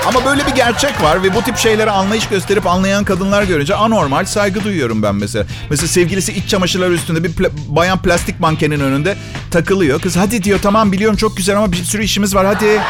Ama 0.09 0.25
böyle 0.25 0.47
bir 0.47 0.53
gerçek 0.55 1.03
var 1.03 1.23
ve 1.23 1.35
bu 1.35 1.43
tip 1.43 1.57
şeylere 1.59 1.91
anlayış 1.91 2.29
gösterip 2.29 2.67
anlayan 2.67 3.05
kadınlar 3.05 3.43
görünce 3.43 3.75
anormal 3.75 4.25
saygı 4.25 4.65
duyuyorum 4.65 5.03
ben 5.03 5.15
mesela. 5.15 5.45
Mesela 5.71 5.89
sevgilisi 5.89 6.33
iç 6.33 6.49
çamaşırları 6.49 6.93
üstünde 6.93 7.25
bir 7.25 7.31
pla- 7.33 7.51
bayan 7.69 7.99
plastik 8.03 8.41
mankenin 8.41 8.81
önünde 8.81 9.17
takılıyor. 9.51 10.01
Kız 10.01 10.17
hadi 10.17 10.43
diyor 10.45 10.59
tamam 10.63 10.93
biliyorum 10.93 11.17
çok 11.17 11.37
güzel 11.37 11.57
ama 11.57 11.73
bir 11.73 11.85
sürü 11.85 12.03
işimiz 12.05 12.35
var 12.35 12.47
hadi. 12.47 12.81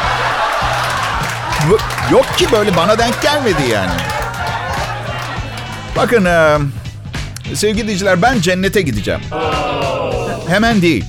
Yok 2.11 2.37
ki 2.37 2.47
böyle 2.51 2.75
bana 2.75 2.97
denk 2.99 3.21
gelmedi 3.21 3.61
yani. 3.73 3.91
Bakın 5.97 6.27
sevgili 7.53 7.83
dinleyiciler 7.83 8.21
ben 8.21 8.41
cennete 8.41 8.81
gideceğim. 8.81 9.21
Hemen 10.49 10.81
değil. 10.81 11.05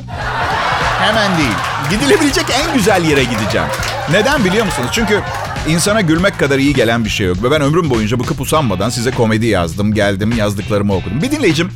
Hemen 1.01 1.39
değil. 1.39 1.55
Gidilebilecek 1.91 2.45
en 2.53 2.75
güzel 2.75 3.05
yere 3.05 3.25
gideceğim. 3.25 3.67
Neden 4.11 4.45
biliyor 4.45 4.65
musunuz? 4.67 4.89
Çünkü 4.93 5.21
insana 5.69 6.01
gülmek 6.01 6.39
kadar 6.39 6.59
iyi 6.59 6.75
gelen 6.75 7.05
bir 7.05 7.11
şey 7.11 7.27
yok. 7.27 7.43
Ve 7.43 7.51
ben 7.51 7.61
ömrüm 7.61 7.91
boyunca 7.91 8.21
bıkıp 8.21 8.41
usanmadan 8.41 8.91
size 8.91 9.11
komedi 9.11 9.47
yazdım, 9.47 9.95
geldim, 9.95 10.33
yazdıklarımı 10.37 10.95
okudum. 10.95 11.23
Bir 11.23 11.31
dinleyicim 11.31 11.71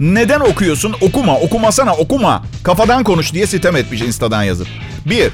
neden 0.00 0.40
okuyorsun? 0.40 0.94
Okuma, 1.00 1.36
okumasana, 1.36 1.94
okuma. 1.94 2.42
Kafadan 2.64 3.04
konuş 3.04 3.32
diye 3.32 3.46
sitem 3.46 3.76
etmiş 3.76 4.00
Insta'dan 4.00 4.42
yazıp. 4.42 4.68
Bir, 5.06 5.30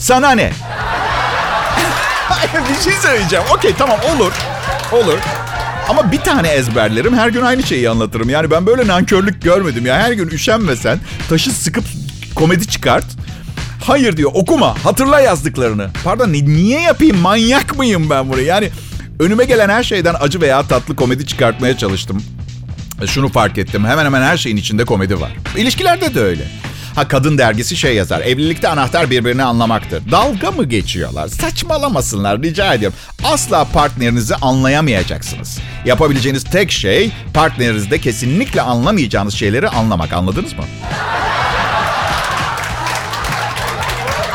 sana 0.00 0.30
ne? 0.30 0.52
bir 2.68 2.84
şey 2.84 3.00
söyleyeceğim. 3.00 3.44
Okey 3.56 3.74
tamam 3.78 3.98
olur. 4.16 4.32
Olur. 4.92 5.18
Ama 5.88 6.12
bir 6.12 6.20
tane 6.20 6.48
ezberlerim 6.48 7.18
her 7.18 7.28
gün 7.28 7.42
aynı 7.42 7.62
şeyi 7.62 7.90
anlatırım. 7.90 8.30
Yani 8.30 8.50
ben 8.50 8.66
böyle 8.66 8.86
nankörlük 8.86 9.42
görmedim 9.42 9.86
ya. 9.86 9.98
Her 9.98 10.12
gün 10.12 10.28
üşenmesen 10.28 10.98
taşı 11.28 11.50
sıkıp 11.50 11.84
komedi 12.34 12.66
çıkart. 12.66 13.04
Hayır 13.88 14.16
diyor 14.16 14.30
okuma 14.34 14.84
hatırla 14.84 15.20
yazdıklarını. 15.20 15.90
Pardon 16.04 16.32
niye 16.32 16.80
yapayım 16.80 17.16
manyak 17.18 17.76
mıyım 17.78 18.10
ben 18.10 18.28
burayı? 18.28 18.46
Yani 18.46 18.70
önüme 19.20 19.44
gelen 19.44 19.68
her 19.68 19.82
şeyden 19.82 20.14
acı 20.20 20.40
veya 20.40 20.62
tatlı 20.62 20.96
komedi 20.96 21.26
çıkartmaya 21.26 21.76
çalıştım. 21.76 22.22
E, 23.02 23.06
şunu 23.06 23.28
fark 23.28 23.58
ettim 23.58 23.84
hemen 23.84 24.04
hemen 24.04 24.22
her 24.22 24.36
şeyin 24.36 24.56
içinde 24.56 24.84
komedi 24.84 25.20
var. 25.20 25.30
İlişkilerde 25.56 26.14
de 26.14 26.20
öyle. 26.20 26.42
Ha 26.94 27.08
kadın 27.08 27.38
dergisi 27.38 27.76
şey 27.76 27.94
yazar. 27.94 28.20
Evlilikte 28.20 28.68
anahtar 28.68 29.10
birbirini 29.10 29.42
anlamaktır. 29.42 30.02
Dalga 30.10 30.50
mı 30.50 30.64
geçiyorlar? 30.64 31.28
Saçmalamasınlar 31.28 32.42
rica 32.42 32.74
ediyorum. 32.74 32.98
Asla 33.24 33.64
partnerinizi 33.64 34.34
anlayamayacaksınız. 34.34 35.58
Yapabileceğiniz 35.84 36.44
tek 36.44 36.70
şey 36.70 37.10
partnerinizde 37.34 37.98
kesinlikle 37.98 38.62
anlamayacağınız 38.62 39.34
şeyleri 39.34 39.68
anlamak. 39.68 40.12
Anladınız 40.12 40.52
mı? 40.52 40.64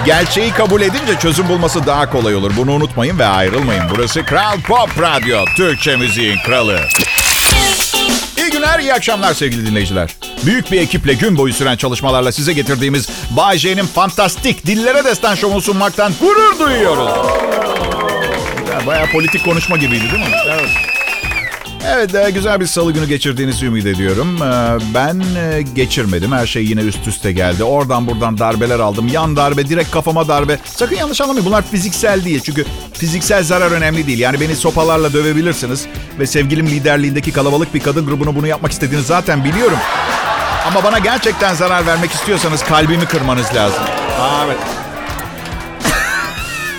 Gerçeği 0.06 0.52
kabul 0.52 0.82
edince 0.82 1.20
çözüm 1.20 1.50
bulması 1.50 1.86
daha 1.86 2.10
kolay 2.10 2.36
olur. 2.36 2.52
Bunu 2.58 2.72
unutmayın 2.72 3.20
ve 3.20 3.26
ayrılmayın. 3.26 3.84
Burası 3.96 4.24
Kral 4.26 4.62
Pop 4.62 5.02
Radyo. 5.02 5.46
Türkçe 5.58 5.96
müziğin 5.96 6.38
kralı. 6.46 6.80
İyi 8.38 8.50
günler, 8.52 8.80
iyi 8.80 8.94
akşamlar 8.94 9.34
sevgili 9.34 9.66
dinleyiciler. 9.66 10.10
Büyük 10.46 10.72
bir 10.72 10.82
ekiple 10.82 11.14
gün 11.14 11.38
boyu 11.38 11.54
süren 11.54 11.76
çalışmalarla 11.78 12.32
size 12.32 12.54
getirdiğimiz 12.54 13.10
Bay 13.32 13.58
J'nin 13.58 13.86
fantastik 13.86 14.66
dillere 14.66 15.04
destan 15.04 15.36
şovunu 15.36 15.62
sunmaktan 15.62 16.14
gurur 16.20 16.60
duyuyoruz. 16.60 17.12
Ya, 18.72 18.88
bayağı 18.88 19.08
politik 19.12 19.46
konuşma 19.46 19.78
gibiydi 19.78 20.04
değil 20.12 20.24
mi? 20.30 20.36
Evet. 20.50 20.70
Evet, 21.88 22.16
e, 22.16 22.30
güzel 22.30 22.60
bir 22.60 22.66
salı 22.66 22.92
günü 22.92 23.06
geçirdiğinizi 23.08 23.66
ümit 23.66 23.86
ediyorum. 23.86 24.38
E, 24.44 24.78
Ben 24.94 25.24
e, 25.38 25.62
geçirmedim. 25.62 26.32
Her 26.32 26.48
şey 26.48 26.66
yine 26.66 26.82
üst 26.82 27.08
üste 27.08 27.32
geldi. 27.32 27.64
Oradan 27.64 28.08
buradan 28.08 28.38
darbeler 28.38 28.80
aldım. 28.80 29.08
Yan 29.08 29.36
darbe, 29.36 29.70
direkt 29.70 29.92
kafama 29.92 30.28
darbe. 30.28 30.60
Sakın 30.66 30.96
yanlış 30.96 31.22
anlamayın. 31.22 31.46
Bunlar 31.46 31.62
fiziksel 31.68 32.26
değil. 32.26 32.42
Çünkü 32.46 32.66
fiziksel 32.94 33.44
zarar 33.44 33.72
önemli 33.72 34.08
değil. 34.08 34.20
Yani 34.20 34.40
beni 34.40 34.56
sopalarla 34.56 35.14
dövebilirsiniz. 35.14 35.86
Ve 36.20 36.28
sevgilim 36.28 36.68
liderliğindeki 36.68 37.32
kalabalık 37.32 37.74
bir 37.74 37.80
kadın 37.80 38.06
grubunu 38.06 38.36
bunu 38.36 38.48
yapmak 38.48 38.72
istediğini 38.72 39.04
zaten 39.04 39.44
biliyorum. 39.44 39.78
Ama 40.68 40.84
bana 40.84 41.00
gerçekten 41.00 41.54
zarar 41.54 41.86
vermek 41.88 42.12
istiyorsanız 42.12 42.64
kalbimi 42.64 43.06
kırmanız 43.06 43.56
lazım. 43.56 43.84
Aa, 44.20 44.46
evet. 44.46 44.58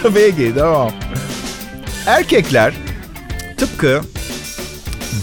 Peki, 0.14 0.52
tamam. 0.58 0.90
Erkekler 2.06 2.74
tıpkı 3.58 4.00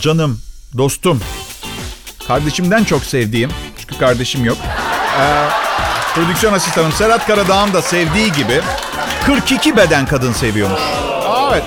canım, 0.01 0.39
dostum, 0.77 1.21
kardeşimden 2.27 2.83
çok 2.83 3.05
sevdiğim, 3.05 3.49
çünkü 3.79 3.97
kardeşim 3.97 4.45
yok. 4.45 4.57
Ee, 5.19 5.47
prodüksiyon 6.15 6.53
asistanım 6.53 6.91
Serhat 6.91 7.27
Karadağ'ın 7.27 7.73
da 7.73 7.81
sevdiği 7.81 8.31
gibi 8.31 8.61
42 9.25 9.77
beden 9.77 10.05
kadın 10.05 10.33
seviyormuş. 10.33 10.81
Evet. 11.51 11.63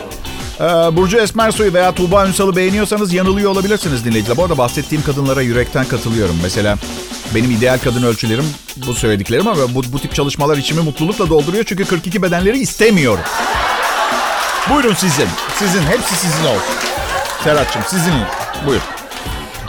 Ee, 0.60 0.96
Burcu 0.96 1.18
Esmersoy'u 1.18 1.74
veya 1.74 1.92
Tuğba 1.92 2.26
Ünsal'ı 2.26 2.56
beğeniyorsanız 2.56 3.12
yanılıyor 3.12 3.50
olabilirsiniz 3.50 4.04
dinleyiciler. 4.04 4.36
Bu 4.36 4.42
arada 4.42 4.58
bahsettiğim 4.58 5.04
kadınlara 5.04 5.42
yürekten 5.42 5.84
katılıyorum. 5.84 6.36
Mesela 6.42 6.78
benim 7.34 7.50
ideal 7.50 7.78
kadın 7.84 8.02
ölçülerim 8.02 8.44
bu 8.76 8.94
söylediklerim 8.94 9.48
ama 9.48 9.74
bu, 9.74 9.82
bu 9.92 9.98
tip 9.98 10.14
çalışmalar 10.14 10.56
içimi 10.56 10.80
mutlulukla 10.80 11.28
dolduruyor. 11.28 11.64
Çünkü 11.64 11.84
42 11.84 12.22
bedenleri 12.22 12.58
istemiyorum. 12.58 13.24
Buyurun 14.70 14.94
sizin. 14.94 15.28
Sizin. 15.58 15.82
Hepsi 15.82 16.16
sizin 16.16 16.44
olsun. 16.44 16.83
Serhat'cığım 17.44 17.82
sizin. 17.88 18.12
Buyur. 18.66 18.80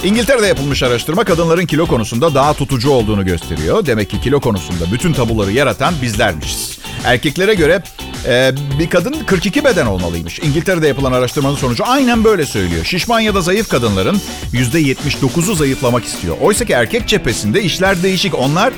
İngiltere'de 0.04 0.48
yapılmış 0.48 0.84
araştırma 0.84 1.24
kadınların 1.24 1.66
kilo 1.66 1.88
konusunda 1.88 2.36
daha 2.36 2.54
tutucu 2.54 2.90
olduğunu 2.90 3.26
gösteriyor. 3.26 3.86
Demek 3.86 4.10
ki 4.10 4.22
kilo 4.22 4.40
konusunda 4.40 4.92
bütün 4.92 5.14
tabuları 5.14 5.52
yaratan 5.52 5.94
bizlermişiz. 6.02 6.80
Erkeklere 7.04 7.54
göre 7.54 7.84
e, 8.28 8.52
bir 8.80 8.90
kadın 8.90 9.16
42 9.26 9.64
beden 9.64 9.86
olmalıymış. 9.86 10.40
İngiltere'de 10.40 10.88
yapılan 10.88 11.12
araştırmanın 11.12 11.56
sonucu 11.56 11.84
aynen 11.88 12.24
böyle 12.24 12.46
söylüyor. 12.46 12.86
Şişman 12.86 13.20
ya 13.20 13.36
da 13.36 13.42
zayıf 13.42 13.70
kadınların 13.70 14.22
%79'u 14.54 15.56
zayıflamak 15.56 16.06
istiyor. 16.06 16.38
Oysa 16.42 16.66
ki 16.66 16.74
erkek 16.74 17.08
cephesinde 17.08 17.62
işler 17.64 18.04
değişik. 18.04 18.36
Onlar 18.40 18.74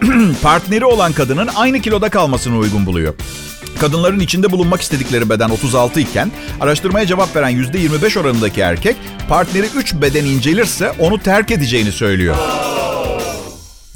partneri 0.42 0.84
olan 0.84 1.12
kadının 1.12 1.48
aynı 1.54 1.80
kiloda 1.80 2.08
kalmasını 2.08 2.58
uygun 2.58 2.86
buluyor. 2.86 3.14
Kadınların 3.82 4.20
içinde 4.20 4.50
bulunmak 4.50 4.80
istedikleri 4.82 5.30
beden 5.30 5.48
36 5.48 6.00
iken 6.00 6.30
araştırmaya 6.60 7.06
cevap 7.06 7.36
veren 7.36 7.52
%25 7.52 8.20
oranındaki 8.20 8.60
erkek 8.60 8.96
partneri 9.28 9.66
3 9.76 9.94
beden 9.94 10.24
incelirse 10.24 10.90
onu 10.98 11.18
terk 11.18 11.50
edeceğini 11.50 11.92
söylüyor. 11.92 12.36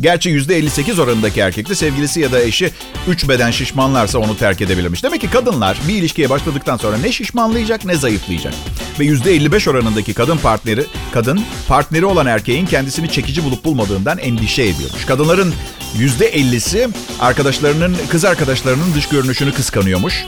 Gerçi 0.00 0.30
%58 0.30 1.00
oranındaki 1.00 1.40
erkek 1.40 1.68
de 1.68 1.74
sevgilisi 1.74 2.20
ya 2.20 2.32
da 2.32 2.42
eşi 2.42 2.70
3 3.08 3.28
beden 3.28 3.50
şişmanlarsa 3.50 4.18
onu 4.18 4.38
terk 4.38 4.60
edebilirmiş. 4.60 5.04
Demek 5.04 5.20
ki 5.20 5.30
kadınlar 5.30 5.78
bir 5.88 5.94
ilişkiye 5.94 6.30
başladıktan 6.30 6.76
sonra 6.76 6.96
ne 6.96 7.12
şişmanlayacak 7.12 7.84
ne 7.84 7.96
zayıflayacak. 7.96 8.54
Ve 9.00 9.04
%55 9.04 9.70
oranındaki 9.70 10.14
kadın 10.14 10.36
partneri, 10.38 10.84
kadın 11.12 11.40
partneri 11.68 12.04
olan 12.04 12.26
erkeğin 12.26 12.66
kendisini 12.66 13.10
çekici 13.10 13.44
bulup 13.44 13.64
bulmadığından 13.64 14.18
endişe 14.18 14.62
ediyormuş. 14.62 15.04
Kadınların 15.04 15.54
%50'si 15.98 16.88
arkadaşlarının, 17.20 17.96
kız 18.08 18.24
arkadaşlarının 18.24 18.94
dış 18.94 19.08
görünüşünü 19.08 19.52
kıskanıyormuş. 19.52 20.24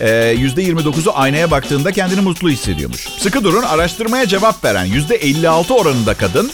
Ee, 0.00 0.34
%29'u 0.38 1.12
aynaya 1.14 1.50
baktığında 1.50 1.92
kendini 1.92 2.20
mutlu 2.20 2.50
hissediyormuş. 2.50 3.08
Sıkı 3.18 3.44
durun 3.44 3.62
araştırmaya 3.62 4.26
cevap 4.26 4.64
veren 4.64 4.86
%56 4.86 5.72
oranında 5.72 6.14
kadın 6.14 6.50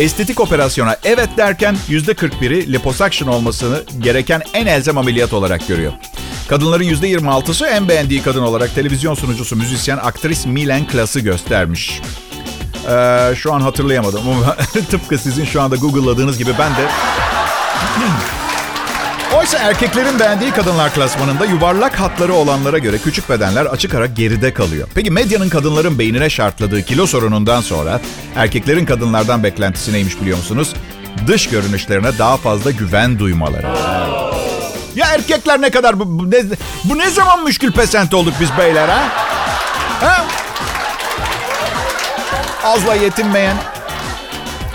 estetik 0.00 0.40
operasyona 0.40 0.96
evet 1.04 1.28
derken 1.36 1.76
%41'i 1.88 2.72
liposuction 2.72 3.28
olmasını 3.28 3.82
gereken 3.98 4.42
en 4.54 4.66
elzem 4.66 4.98
ameliyat 4.98 5.32
olarak 5.32 5.68
görüyor. 5.68 5.92
Kadınların 6.48 6.84
%26'sı 6.84 7.66
en 7.66 7.88
beğendiği 7.88 8.22
kadın 8.22 8.42
olarak 8.42 8.74
televizyon 8.74 9.14
sunucusu, 9.14 9.56
müzisyen, 9.56 9.96
aktris 9.96 10.46
Milen 10.46 10.86
Klas'ı 10.86 11.20
göstermiş. 11.20 12.00
Ee, 12.88 13.34
şu 13.36 13.52
an 13.52 13.60
hatırlayamadım 13.60 14.28
ama 14.28 14.54
tıpkı 14.90 15.18
sizin 15.18 15.44
şu 15.44 15.62
anda 15.62 15.76
Google'ladığınız 15.76 16.38
gibi 16.38 16.50
ben 16.58 16.70
de... 16.70 16.88
Oysa 19.38 19.58
erkeklerin 19.58 20.18
beğendiği 20.20 20.50
kadınlar 20.50 20.94
klasmanında 20.94 21.44
yuvarlak 21.44 22.00
hatları 22.00 22.34
olanlara 22.34 22.78
göre 22.78 22.98
küçük 22.98 23.30
bedenler 23.30 23.66
açık 23.66 23.94
ara 23.94 24.06
geride 24.06 24.54
kalıyor. 24.54 24.88
Peki 24.94 25.10
medyanın 25.10 25.48
kadınların 25.48 25.98
beynine 25.98 26.30
şartladığı 26.30 26.82
kilo 26.82 27.06
sorunundan 27.06 27.60
sonra 27.60 28.00
erkeklerin 28.36 28.84
kadınlardan 28.84 29.42
beklentisi 29.42 29.92
neymiş 29.92 30.20
biliyor 30.20 30.38
musunuz? 30.38 30.74
Dış 31.26 31.48
görünüşlerine 31.48 32.18
daha 32.18 32.36
fazla 32.36 32.70
güven 32.70 33.18
duymaları. 33.18 33.66
Ya 34.94 35.06
erkekler 35.06 35.60
ne 35.62 35.70
kadar 35.70 36.00
bu, 36.00 36.30
ne, 36.30 36.42
bu 36.84 36.98
ne 36.98 37.10
zaman 37.10 37.44
müşkül 37.44 37.72
pesent 37.72 38.14
olduk 38.14 38.34
biz 38.40 38.48
beyler 38.58 38.88
ha? 38.88 39.08
Ha? 40.00 40.24
Azla 42.64 42.94
yetinmeyen. 42.94 43.56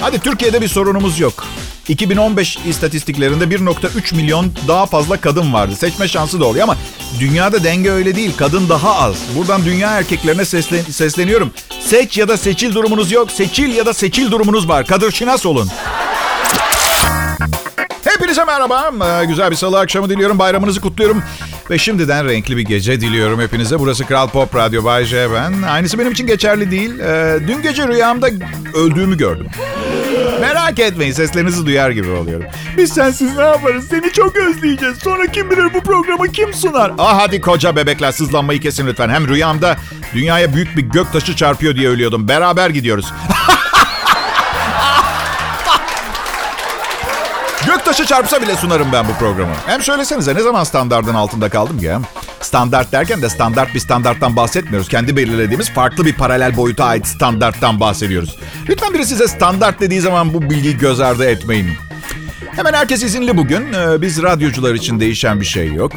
Hadi 0.01 0.19
Türkiye'de 0.19 0.61
bir 0.61 0.67
sorunumuz 0.67 1.19
yok. 1.19 1.45
2015 1.89 2.57
istatistiklerinde 2.67 3.43
1.3 3.43 4.15
milyon 4.15 4.51
daha 4.67 4.85
fazla 4.85 5.17
kadın 5.17 5.53
vardı. 5.53 5.75
Seçme 5.75 6.07
şansı 6.07 6.39
da 6.39 6.45
oluyor 6.45 6.63
ama 6.63 6.77
dünyada 7.19 7.63
denge 7.63 7.91
öyle 7.91 8.15
değil. 8.15 8.31
Kadın 8.37 8.69
daha 8.69 8.95
az. 8.95 9.15
Buradan 9.37 9.65
dünya 9.65 9.89
erkeklerine 9.89 10.45
seslen 10.45 10.81
sesleniyorum. 10.81 11.51
Seç 11.79 12.17
ya 12.17 12.27
da 12.27 12.37
seçil 12.37 12.73
durumunuz 12.73 13.11
yok. 13.11 13.31
Seçil 13.31 13.75
ya 13.75 13.85
da 13.85 13.93
seçil 13.93 14.31
durumunuz 14.31 14.69
var. 14.69 14.85
Kadir 14.85 15.11
Şinas 15.11 15.45
olun. 15.45 15.69
Hepinize 18.03 18.45
merhaba. 18.45 18.91
Ee, 19.21 19.25
güzel 19.25 19.51
bir 19.51 19.55
salı 19.55 19.79
akşamı 19.79 20.09
diliyorum. 20.09 20.39
Bayramınızı 20.39 20.81
kutluyorum. 20.81 21.23
Ve 21.69 21.77
şimdiden 21.77 22.27
renkli 22.27 22.57
bir 22.57 22.61
gece 22.61 23.01
diliyorum 23.01 23.41
hepinize. 23.41 23.79
Burası 23.79 24.05
Kral 24.05 24.29
Pop 24.29 24.55
Radyo 24.55 24.83
Bay 24.83 25.05
J 25.05 25.31
ben. 25.33 25.61
Aynısı 25.61 25.99
benim 25.99 26.11
için 26.11 26.27
geçerli 26.27 26.71
değil. 26.71 26.99
Ee, 26.99 27.39
dün 27.47 27.61
gece 27.61 27.87
rüyamda 27.87 28.29
öldüğümü 28.73 29.17
gördüm. 29.17 29.47
Merak 30.41 30.79
etmeyin 30.79 31.13
seslerinizi 31.13 31.65
duyar 31.65 31.89
gibi 31.89 32.09
oluyorum. 32.11 32.45
Biz 32.77 32.93
sensiz 32.93 33.35
ne 33.37 33.43
yaparız? 33.43 33.87
Seni 33.89 34.11
çok 34.11 34.35
özleyeceğiz. 34.35 34.97
Sonra 35.03 35.27
kim 35.27 35.51
bilir 35.51 35.73
bu 35.73 35.81
programı 35.83 36.31
kim 36.31 36.53
sunar? 36.53 36.91
Ah 36.97 37.19
hadi 37.19 37.41
koca 37.41 37.75
bebekler 37.75 38.11
sızlanmayı 38.11 38.59
kesin 38.61 38.87
lütfen. 38.87 39.09
Hem 39.09 39.27
rüyamda 39.27 39.77
dünyaya 40.13 40.53
büyük 40.53 40.77
bir 40.77 40.81
gök 40.81 41.13
taşı 41.13 41.35
çarpıyor 41.35 41.75
diye 41.75 41.89
ölüyordum. 41.89 42.27
Beraber 42.27 42.69
gidiyoruz. 42.69 43.05
Göktaşı 47.65 48.05
çarpsa 48.05 48.41
bile 48.41 48.55
sunarım 48.55 48.87
ben 48.93 49.05
bu 49.07 49.13
programı. 49.19 49.53
Hem 49.65 49.81
söylesenize 49.81 50.35
ne 50.35 50.41
zaman 50.41 50.63
standartın 50.63 51.13
altında 51.15 51.49
kaldım 51.49 51.79
ya? 51.81 52.01
Standart 52.45 52.91
derken 52.91 53.21
de 53.21 53.29
standart 53.29 53.73
bir 53.73 53.79
standarttan 53.79 54.35
bahsetmiyoruz. 54.35 54.87
Kendi 54.89 55.15
belirlediğimiz 55.15 55.69
farklı 55.69 56.05
bir 56.05 56.13
paralel 56.13 56.57
boyuta 56.57 56.85
ait 56.85 57.07
standarttan 57.07 57.79
bahsediyoruz. 57.79 58.35
Lütfen 58.69 58.93
biri 58.93 59.05
size 59.05 59.27
standart 59.27 59.79
dediği 59.79 60.01
zaman 60.01 60.33
bu 60.33 60.41
bilgiyi 60.41 60.77
göz 60.77 60.99
ardı 60.99 61.25
etmeyin. 61.25 61.69
Hemen 62.55 62.73
herkes 62.73 63.03
izinli 63.03 63.37
bugün. 63.37 63.73
Ee, 63.73 64.01
biz 64.01 64.23
radyocular 64.23 64.73
için 64.73 64.99
değişen 64.99 65.41
bir 65.41 65.45
şey 65.45 65.73
yok. 65.73 65.91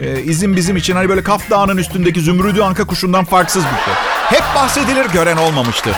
Ee, 0.00 0.22
izin 0.22 0.56
bizim 0.56 0.76
için 0.76 0.94
hani 0.94 1.08
böyle 1.08 1.22
Kaf 1.22 1.50
Dağı'nın 1.50 1.76
üstündeki 1.76 2.20
zümrüdü 2.20 2.62
anka 2.62 2.84
kuşundan 2.84 3.24
farksız 3.24 3.64
bir 3.64 3.84
şey. 3.84 3.94
Hep 4.38 4.44
bahsedilir 4.56 5.06
gören 5.12 5.36
olmamıştır. 5.36 5.94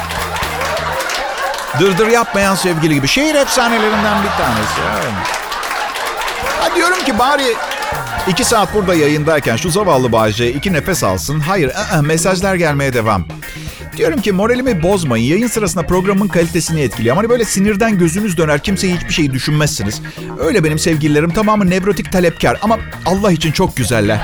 Dırdır 1.81 2.07
yapmayan 2.07 2.55
sevgili 2.55 2.95
gibi. 2.95 3.09
Şehir 3.09 3.35
efsanelerinden 3.35 4.23
bir 4.23 4.45
tanesi. 4.45 4.81
Ha 6.61 6.77
diyorum 6.77 7.05
ki 7.05 7.19
bari 7.19 7.55
iki 8.29 8.45
saat 8.45 8.75
burada 8.75 8.95
yayındayken 8.95 9.57
şu 9.57 9.71
zavallı 9.71 10.13
Bayce 10.13 10.53
iki 10.53 10.73
nefes 10.73 11.05
alsın. 11.05 11.41
Hayır 11.41 11.69
ı-ı, 11.69 12.03
mesajlar 12.03 12.55
gelmeye 12.55 12.95
devam. 12.95 13.25
Diyorum 13.97 14.21
ki 14.21 14.33
moralimi 14.33 14.83
bozmayın. 14.83 15.25
Yayın 15.25 15.47
sırasında 15.47 15.87
programın 15.87 16.29
kalitesini 16.29 16.81
etkiliyor. 16.81 17.17
Hani 17.17 17.29
böyle 17.29 17.45
sinirden 17.45 17.99
gözünüz 17.99 18.37
döner. 18.37 18.63
Kimseye 18.63 18.95
hiçbir 18.97 19.15
şey 19.15 19.33
düşünmezsiniz. 19.33 20.03
Öyle 20.39 20.65
benim 20.65 20.79
sevgililerim. 20.79 21.31
Tamamı 21.33 21.71
nevrotik 21.71 22.13
talepkar. 22.13 22.59
Ama 22.63 22.79
Allah 23.07 23.33
için 23.33 23.53
çok 23.53 23.77
güzeller. 23.77 24.21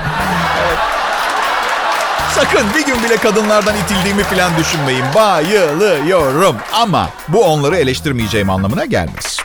Sakın 2.35 2.67
bir 2.75 2.85
gün 2.85 3.03
bile 3.03 3.17
kadınlardan 3.17 3.75
itildiğimi 3.85 4.23
falan 4.23 4.51
düşünmeyin. 4.57 5.05
Bayılıyorum. 5.15 6.55
Ama 6.73 7.09
bu 7.27 7.43
onları 7.43 7.77
eleştirmeyeceğim 7.77 8.49
anlamına 8.49 8.85
gelmez. 8.85 9.37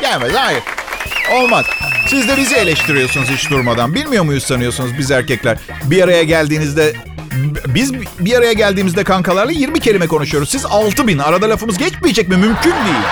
Gelmez, 0.00 0.32
hayır. 0.34 0.62
Olmaz. 1.34 1.64
Siz 2.06 2.28
de 2.28 2.36
bizi 2.36 2.54
eleştiriyorsunuz 2.54 3.30
hiç 3.30 3.50
durmadan. 3.50 3.94
Bilmiyor 3.94 4.24
muyuz 4.24 4.44
sanıyorsunuz 4.44 4.98
biz 4.98 5.10
erkekler? 5.10 5.58
Bir 5.84 6.02
araya 6.02 6.22
geldiğinizde... 6.22 6.92
Biz 7.66 7.92
bir 8.20 8.34
araya 8.34 8.52
geldiğimizde 8.52 9.04
kankalarla 9.04 9.52
20 9.52 9.80
kelime 9.80 10.06
konuşuyoruz. 10.06 10.48
Siz 10.50 10.66
6 10.66 11.06
bin. 11.06 11.18
Arada 11.18 11.48
lafımız 11.48 11.78
geçmeyecek 11.78 12.28
mi? 12.28 12.36
Mümkün 12.36 12.70
değil. 12.70 13.04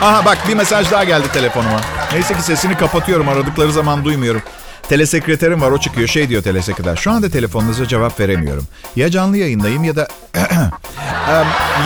Aha 0.00 0.24
bak 0.24 0.38
bir 0.48 0.54
mesaj 0.54 0.90
daha 0.90 1.04
geldi 1.04 1.26
telefonuma. 1.32 1.80
Neyse 2.12 2.34
ki 2.34 2.42
sesini 2.42 2.76
kapatıyorum. 2.76 3.28
Aradıkları 3.28 3.72
zaman 3.72 4.04
duymuyorum. 4.04 4.42
Telesekreterim 4.88 5.60
var 5.60 5.70
o 5.70 5.78
çıkıyor. 5.78 6.08
Şey 6.08 6.28
diyor 6.28 6.42
telesekreter. 6.42 6.96
Şu 6.96 7.10
anda 7.10 7.28
telefonunuza 7.30 7.88
cevap 7.88 8.20
veremiyorum. 8.20 8.66
Ya 8.96 9.10
canlı 9.10 9.36
yayındayım 9.36 9.84
ya 9.84 9.96
da... 9.96 10.08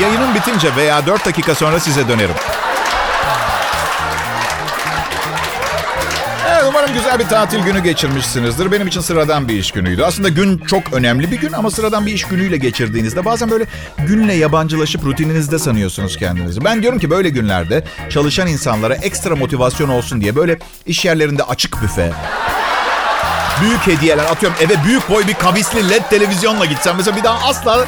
yayının 0.03 0.35
bitince 0.35 0.77
veya 0.77 1.07
4 1.07 1.27
dakika 1.27 1.55
sonra 1.55 1.81
size 1.81 2.09
dönerim. 2.09 2.35
Evet, 6.51 6.65
umarım 6.69 6.95
güzel 6.95 7.19
bir 7.19 7.25
tatil 7.25 7.59
günü 7.59 7.83
geçirmişsinizdir. 7.83 8.73
Benim 8.73 8.87
için 8.87 9.01
sıradan 9.01 9.49
bir 9.49 9.55
iş 9.55 9.71
günüydü. 9.71 10.03
Aslında 10.03 10.29
gün 10.29 10.59
çok 10.59 10.93
önemli 10.93 11.31
bir 11.31 11.37
gün 11.41 11.53
ama 11.53 11.71
sıradan 11.71 12.07
bir 12.07 12.13
iş 12.13 12.25
günüyle 12.25 12.57
geçirdiğinizde 12.57 13.25
bazen 13.25 13.51
böyle 13.51 13.65
günle 14.07 14.35
yabancılaşıp 14.35 15.05
rutininizde 15.05 15.59
sanıyorsunuz 15.59 16.17
kendinizi. 16.17 16.65
Ben 16.65 16.83
diyorum 16.83 16.99
ki 16.99 17.11
böyle 17.11 17.29
günlerde 17.29 17.85
çalışan 18.11 18.47
insanlara 18.47 18.95
ekstra 18.95 19.37
motivasyon 19.37 19.89
olsun 19.89 20.21
diye 20.21 20.37
böyle 20.37 20.59
iş 20.87 21.05
yerlerinde 21.05 21.43
açık 21.43 21.83
büfe, 21.83 22.13
büyük 23.61 23.87
hediyeler 23.87 24.25
atıyorum 24.25 24.59
eve 24.61 24.85
büyük 24.85 25.11
boy 25.11 25.27
bir 25.27 25.35
kavisli 25.35 25.91
led 25.91 26.03
televizyonla 26.11 26.65
gitsem 26.65 26.97
mesela 26.97 27.17
bir 27.17 27.25
daha 27.25 27.49
asla 27.49 27.85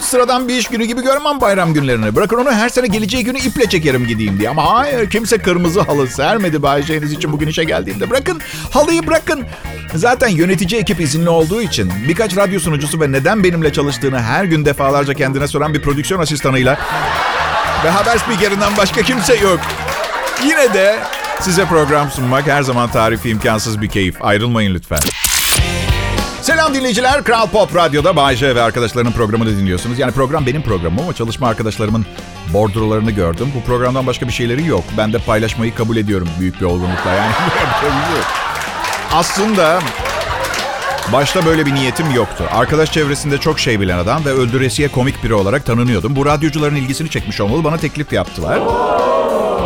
sıradan 0.00 0.48
bir 0.48 0.56
iş 0.56 0.68
günü 0.68 0.84
gibi 0.84 1.02
görmem 1.02 1.40
bayram 1.40 1.74
günlerini. 1.74 2.16
Bırakın 2.16 2.36
onu 2.36 2.52
her 2.52 2.68
sene 2.68 2.86
geleceği 2.86 3.24
günü 3.24 3.38
iple 3.38 3.68
çekerim 3.68 4.06
gideyim 4.06 4.38
diye. 4.38 4.50
Ama 4.50 4.74
hayır 4.74 5.10
kimse 5.10 5.38
kırmızı 5.38 5.80
halı 5.80 6.08
sermedi 6.08 6.62
Bayce'niz 6.62 7.12
için 7.12 7.32
bugün 7.32 7.48
işe 7.48 7.64
geldiğimde. 7.64 8.10
Bırakın 8.10 8.40
halıyı 8.70 9.06
bırakın. 9.06 9.44
Zaten 9.94 10.28
yönetici 10.28 10.80
ekip 10.80 11.00
izinli 11.00 11.28
olduğu 11.28 11.62
için 11.62 11.92
birkaç 12.08 12.36
radyo 12.36 12.60
sunucusu 12.60 13.00
ve 13.00 13.12
neden 13.12 13.44
benimle 13.44 13.72
çalıştığını 13.72 14.22
her 14.22 14.44
gün 14.44 14.64
defalarca 14.64 15.14
kendine 15.14 15.48
soran 15.48 15.74
bir 15.74 15.82
prodüksiyon 15.82 16.20
asistanıyla 16.20 16.78
ve 17.84 17.90
haber 17.90 18.18
spikerinden 18.18 18.76
başka 18.76 19.02
kimse 19.02 19.36
yok. 19.36 19.60
Yine 20.44 20.74
de 20.74 20.98
size 21.40 21.64
program 21.64 22.10
sunmak 22.10 22.46
her 22.46 22.62
zaman 22.62 22.90
tarifi 22.90 23.30
imkansız 23.30 23.82
bir 23.82 23.88
keyif. 23.88 24.24
Ayrılmayın 24.24 24.74
lütfen. 24.74 24.98
Selam 26.42 26.74
dinleyiciler. 26.74 27.24
Kral 27.24 27.46
Pop 27.46 27.76
Radyo'da 27.76 28.16
Bayce 28.16 28.54
ve 28.54 28.62
arkadaşlarının 28.62 29.12
programını 29.12 29.56
dinliyorsunuz. 29.56 29.98
Yani 29.98 30.12
program 30.12 30.46
benim 30.46 30.62
programım 30.62 30.98
ama 30.98 31.12
çalışma 31.12 31.48
arkadaşlarımın 31.48 32.06
bordrolarını 32.52 33.10
gördüm. 33.10 33.52
Bu 33.56 33.64
programdan 33.64 34.06
başka 34.06 34.26
bir 34.26 34.32
şeyleri 34.32 34.66
yok. 34.66 34.84
Ben 34.98 35.12
de 35.12 35.18
paylaşmayı 35.18 35.74
kabul 35.74 35.96
ediyorum 35.96 36.28
büyük 36.40 36.60
bir 36.60 36.66
olgunlukla. 36.66 37.10
Yani 37.14 37.32
aslında 39.12 39.80
başta 41.12 41.46
böyle 41.46 41.66
bir 41.66 41.74
niyetim 41.74 42.10
yoktu. 42.10 42.44
Arkadaş 42.52 42.92
çevresinde 42.92 43.38
çok 43.38 43.60
şey 43.60 43.80
bilen 43.80 43.98
adam 43.98 44.24
ve 44.24 44.30
öldüresiye 44.30 44.88
komik 44.88 45.24
biri 45.24 45.34
olarak 45.34 45.66
tanınıyordum. 45.66 46.16
Bu 46.16 46.26
radyocuların 46.26 46.76
ilgisini 46.76 47.10
çekmiş 47.10 47.40
olmalı. 47.40 47.64
Bana 47.64 47.76
teklif 47.76 48.12
yaptılar. 48.12 48.60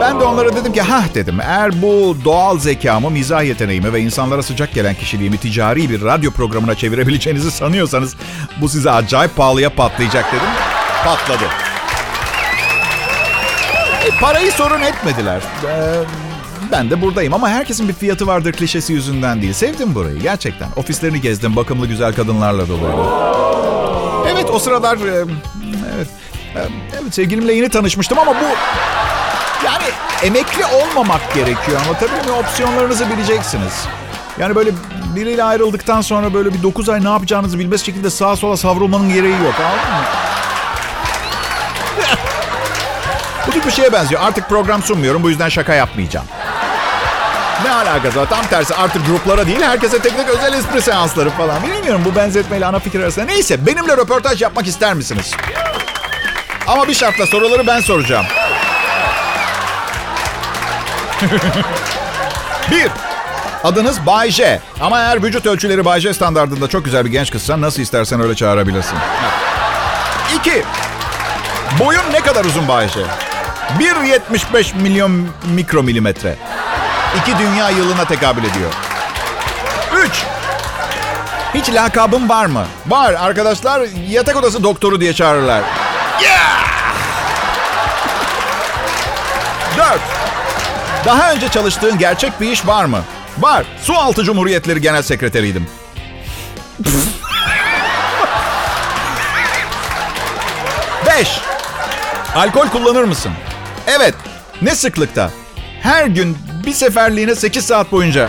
Ben 0.05 0.21
de 0.21 0.25
onlara 0.25 0.57
dedim 0.57 0.73
ki 0.73 0.83
ha 0.83 1.05
dedim 1.15 1.41
eğer 1.41 1.83
bu 1.83 2.17
doğal 2.25 2.59
zekamı, 2.59 3.11
mizah 3.11 3.45
yeteneğimi 3.45 3.93
ve 3.93 4.01
insanlara 4.01 4.43
sıcak 4.43 4.75
gelen 4.75 4.95
kişiliğimi 4.95 5.39
ticari 5.39 5.91
bir 5.91 6.03
radyo 6.03 6.31
programına 6.31 6.75
çevirebileceğinizi 6.75 7.51
sanıyorsanız 7.51 8.17
bu 8.61 8.69
size 8.69 8.91
acayip 8.91 9.37
pahalıya 9.37 9.75
patlayacak 9.75 10.33
dedim. 10.33 10.47
Patladı. 11.05 11.45
E, 14.07 14.21
parayı 14.21 14.53
sorun 14.53 14.81
etmediler. 14.81 15.41
Ee, 15.67 15.95
ben 16.73 16.91
de 16.91 17.03
buradayım 17.03 17.35
ama 17.35 17.49
herkesin 17.49 17.89
bir 17.89 17.95
fiyatı 17.95 18.27
vardır 18.27 18.53
klişesi 18.53 18.93
yüzünden 18.93 19.43
değil. 19.43 19.53
Sevdim 19.53 19.95
burayı 19.95 20.21
gerçekten. 20.21 20.69
Ofislerini 20.77 21.21
gezdim, 21.21 21.57
bakımlı 21.57 21.87
güzel 21.87 22.15
kadınlarla 22.15 22.69
doluydu. 22.69 23.09
Evet 24.33 24.51
o 24.51 24.59
sıralar... 24.59 24.99
Evet, 25.97 26.09
evet 26.93 27.15
sevgilimle 27.15 27.53
yeni 27.53 27.69
tanışmıştım 27.69 28.19
ama 28.19 28.35
bu... 28.35 28.45
Yani 29.65 29.85
emekli 30.23 30.65
olmamak 30.67 31.35
gerekiyor 31.35 31.81
ama 31.87 31.99
tabii 31.99 32.31
mi 32.31 32.33
opsiyonlarınızı 32.33 33.11
bileceksiniz. 33.11 33.73
Yani 34.39 34.55
böyle 34.55 34.71
biriyle 35.17 35.45
ayrıldıktan 35.45 36.01
sonra 36.01 36.35
böyle 36.35 36.55
bir 36.55 36.63
9 36.63 36.89
ay 36.89 37.05
ne 37.05 37.09
yapacağınızı 37.09 37.59
bilmez 37.59 37.87
şekilde 37.87 38.11
sağa 38.11 38.37
sola 38.37 38.57
savrulmanın 38.57 39.09
gereği 39.09 39.33
yok 39.33 39.55
anladın 39.61 39.91
mı? 39.91 40.05
bu 43.47 43.51
tip 43.51 43.67
bir 43.67 43.71
şeye 43.71 43.93
benziyor. 43.93 44.23
Artık 44.23 44.49
program 44.49 44.83
sunmuyorum 44.83 45.23
bu 45.23 45.31
yüzden 45.31 45.49
şaka 45.49 45.75
yapmayacağım. 45.75 46.27
Ne 47.65 47.73
alakası 47.73 48.21
var? 48.21 48.29
Tam 48.31 48.47
tersi 48.47 48.75
artık 48.75 49.07
gruplara 49.07 49.47
değil 49.47 49.63
herkese 49.63 49.99
tek 49.99 50.17
tek 50.17 50.29
özel 50.29 50.53
espri 50.53 50.83
seansları 50.83 51.31
falan. 51.31 51.63
Bilmiyorum 51.63 52.03
bu 52.05 52.17
benzetmeyle 52.17 52.67
ana 52.67 52.79
fikir 52.79 53.01
arasında. 53.01 53.25
Neyse 53.25 53.67
benimle 53.67 53.97
röportaj 53.97 54.43
yapmak 54.43 54.67
ister 54.67 54.95
misiniz? 54.95 55.31
Ama 56.67 56.89
bir 56.89 56.95
şartla 56.95 57.27
soruları 57.27 57.67
ben 57.67 57.81
soracağım. 57.81 58.27
Bir, 62.71 62.91
adınız 63.65 64.07
Bay 64.07 64.31
J. 64.31 64.61
Ama 64.81 65.01
eğer 65.01 65.23
vücut 65.23 65.47
ölçüleri 65.47 65.85
Bay 65.85 66.01
J 66.01 66.15
standartında 66.15 66.69
çok 66.69 66.85
güzel 66.85 67.05
bir 67.05 67.11
genç 67.11 67.31
kızsan 67.31 67.61
nasıl 67.61 67.83
istersen 67.83 68.21
öyle 68.21 68.35
çağırabilirsin. 68.35 68.99
İki, 70.35 70.63
boyun 71.79 72.03
ne 72.13 72.21
kadar 72.21 72.45
uzun 72.45 72.69
Bay 72.69 72.89
J? 72.89 73.01
1.75 73.79 74.77
milyon 74.77 75.29
mikromilimetre. 75.55 76.37
İki 77.21 77.39
dünya 77.39 77.71
yılına 77.71 78.05
tekabül 78.05 78.45
ediyor. 78.45 78.71
Üç, 80.05 80.23
hiç 81.55 81.75
lakabın 81.75 82.29
var 82.29 82.47
mı? 82.47 82.65
Var. 82.87 83.15
Arkadaşlar 83.15 83.83
yatak 84.09 84.37
odası 84.37 84.63
doktoru 84.63 85.01
diye 85.01 85.13
çağırırlar. 85.13 85.63
Yeah! 86.23 86.65
Dört, 89.77 90.01
daha 91.07 91.33
önce 91.33 91.49
çalıştığın 91.49 91.99
gerçek 91.99 92.41
bir 92.41 92.51
iş 92.53 92.67
var 92.67 92.85
mı? 92.85 93.01
Var. 93.39 93.65
Sualtı 93.83 94.25
Cumhuriyetleri 94.25 94.81
Genel 94.81 95.03
Sekreteriydim. 95.03 95.67
Beş. 101.07 101.41
Alkol 102.35 102.69
kullanır 102.69 103.05
mısın? 103.05 103.33
Evet. 103.87 104.15
Ne 104.63 104.75
sıklıkta? 104.75 105.31
Her 105.83 106.07
gün 106.07 106.39
bir 106.67 106.73
seferliğine 106.73 107.35
8 107.35 107.67
saat 107.67 107.93
boyunca. 107.93 108.29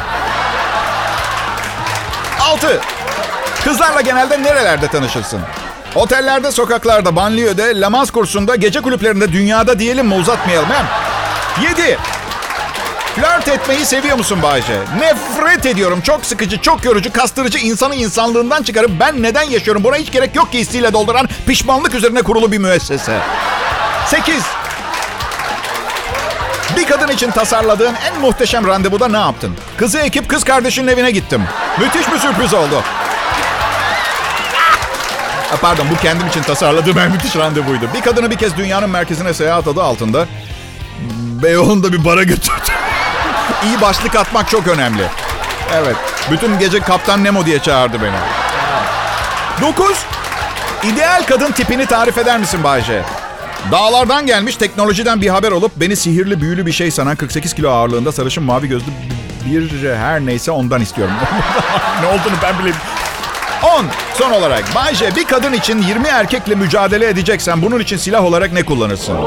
Altı. 2.41 2.81
Kızlarla 3.63 4.01
genelde 4.01 4.43
nerelerde 4.43 4.87
tanışırsın? 4.87 5.41
Otellerde, 5.95 6.51
sokaklarda, 6.51 7.15
banliyöde, 7.15 7.79
lamaz 7.81 8.11
kursunda, 8.11 8.55
gece 8.55 8.81
kulüplerinde, 8.81 9.31
dünyada 9.31 9.79
diyelim 9.79 10.07
mi 10.07 10.15
uzatmayalım 10.15 10.69
hem. 10.69 10.85
Yedi. 11.63 11.97
Flört 13.15 13.47
etmeyi 13.47 13.85
seviyor 13.85 14.17
musun 14.17 14.41
Bayce? 14.41 14.79
Nefret 14.99 15.65
ediyorum. 15.65 16.01
Çok 16.01 16.25
sıkıcı, 16.25 16.61
çok 16.61 16.85
yorucu, 16.85 17.13
kastırıcı, 17.13 17.57
insanı 17.57 17.95
insanlığından 17.95 18.63
çıkarıp 18.63 18.91
ben 18.99 19.23
neden 19.23 19.43
yaşıyorum? 19.43 19.83
Buna 19.83 19.95
hiç 19.95 20.11
gerek 20.11 20.35
yok 20.35 20.51
ki 20.51 20.59
hissiyle 20.59 20.93
dolduran 20.93 21.29
pişmanlık 21.47 21.95
üzerine 21.95 22.21
kurulu 22.21 22.51
bir 22.51 22.57
müessese. 22.57 23.17
8. 24.07 24.35
Bir 26.77 26.85
kadın 26.87 27.07
için 27.07 27.31
tasarladığın 27.31 27.95
en 28.11 28.21
muhteşem 28.21 28.67
randevuda 28.67 29.07
ne 29.07 29.17
yaptın? 29.17 29.55
Kızı 29.77 29.99
ekip 29.99 30.29
kız 30.29 30.43
kardeşinin 30.43 30.87
evine 30.87 31.11
gittim. 31.11 31.43
Müthiş 31.79 32.11
bir 32.13 32.17
sürpriz 32.19 32.53
oldu. 32.53 32.83
Ah, 35.53 35.57
Pardon 35.61 35.87
bu 35.91 35.97
kendim 36.01 36.27
için 36.27 36.41
tasarladığım 36.41 36.99
en 36.99 37.11
müthiş 37.11 37.35
randevuydu. 37.35 37.85
Bir 37.93 38.01
kadını 38.01 38.31
bir 38.31 38.37
kez 38.37 38.57
dünyanın 38.57 38.89
merkezine 38.89 39.33
seyahat 39.33 39.67
adı 39.67 39.83
altında 39.83 40.25
Beyoğlu'nda 41.43 41.93
bir 41.93 42.05
bara 42.05 42.23
götürdüm. 42.23 42.73
İyi 43.65 43.81
başlık 43.81 44.15
atmak 44.15 44.49
çok 44.49 44.67
önemli. 44.67 45.03
Evet. 45.73 45.95
Bütün 46.31 46.59
gece 46.59 46.79
Kaptan 46.79 47.23
Nemo 47.23 47.45
diye 47.45 47.59
çağırdı 47.59 47.97
beni. 48.01 48.15
9. 49.61 50.05
İdeal 50.83 51.23
kadın 51.23 51.51
tipini 51.51 51.85
tarif 51.85 52.17
eder 52.17 52.39
misin 52.39 52.63
Bayce? 52.63 53.01
Dağlardan 53.71 54.25
gelmiş 54.25 54.55
teknolojiden 54.55 55.21
bir 55.21 55.29
haber 55.29 55.51
olup 55.51 55.71
beni 55.75 55.95
sihirli 55.95 56.41
büyülü 56.41 56.65
bir 56.65 56.71
şey 56.71 56.91
sanan 56.91 57.15
48 57.15 57.53
kilo 57.53 57.69
ağırlığında 57.69 58.11
sarışın 58.11 58.43
mavi 58.43 58.67
gözlü 58.67 58.87
bir 59.45 59.95
her 59.95 60.21
neyse 60.25 60.51
ondan 60.51 60.81
istiyorum. 60.81 61.13
ne 62.01 62.07
olduğunu 62.07 62.35
ben 62.43 62.59
bileyim. 62.59 62.77
10. 63.63 63.85
Son 64.17 64.31
olarak 64.31 64.75
Bayce 64.75 65.15
bir 65.15 65.25
kadın 65.25 65.53
için 65.53 65.81
20 65.81 66.07
erkekle 66.07 66.55
mücadele 66.55 67.07
edeceksen 67.09 67.61
bunun 67.61 67.79
için 67.79 67.97
silah 67.97 68.23
olarak 68.23 68.51
ne 68.53 68.63
kullanırsın? 68.65 69.17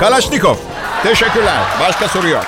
Kalaşnikov. 0.00 0.56
Teşekkürler. 1.02 1.58
Başka 1.80 2.08
soru 2.08 2.28
yok. 2.28 2.44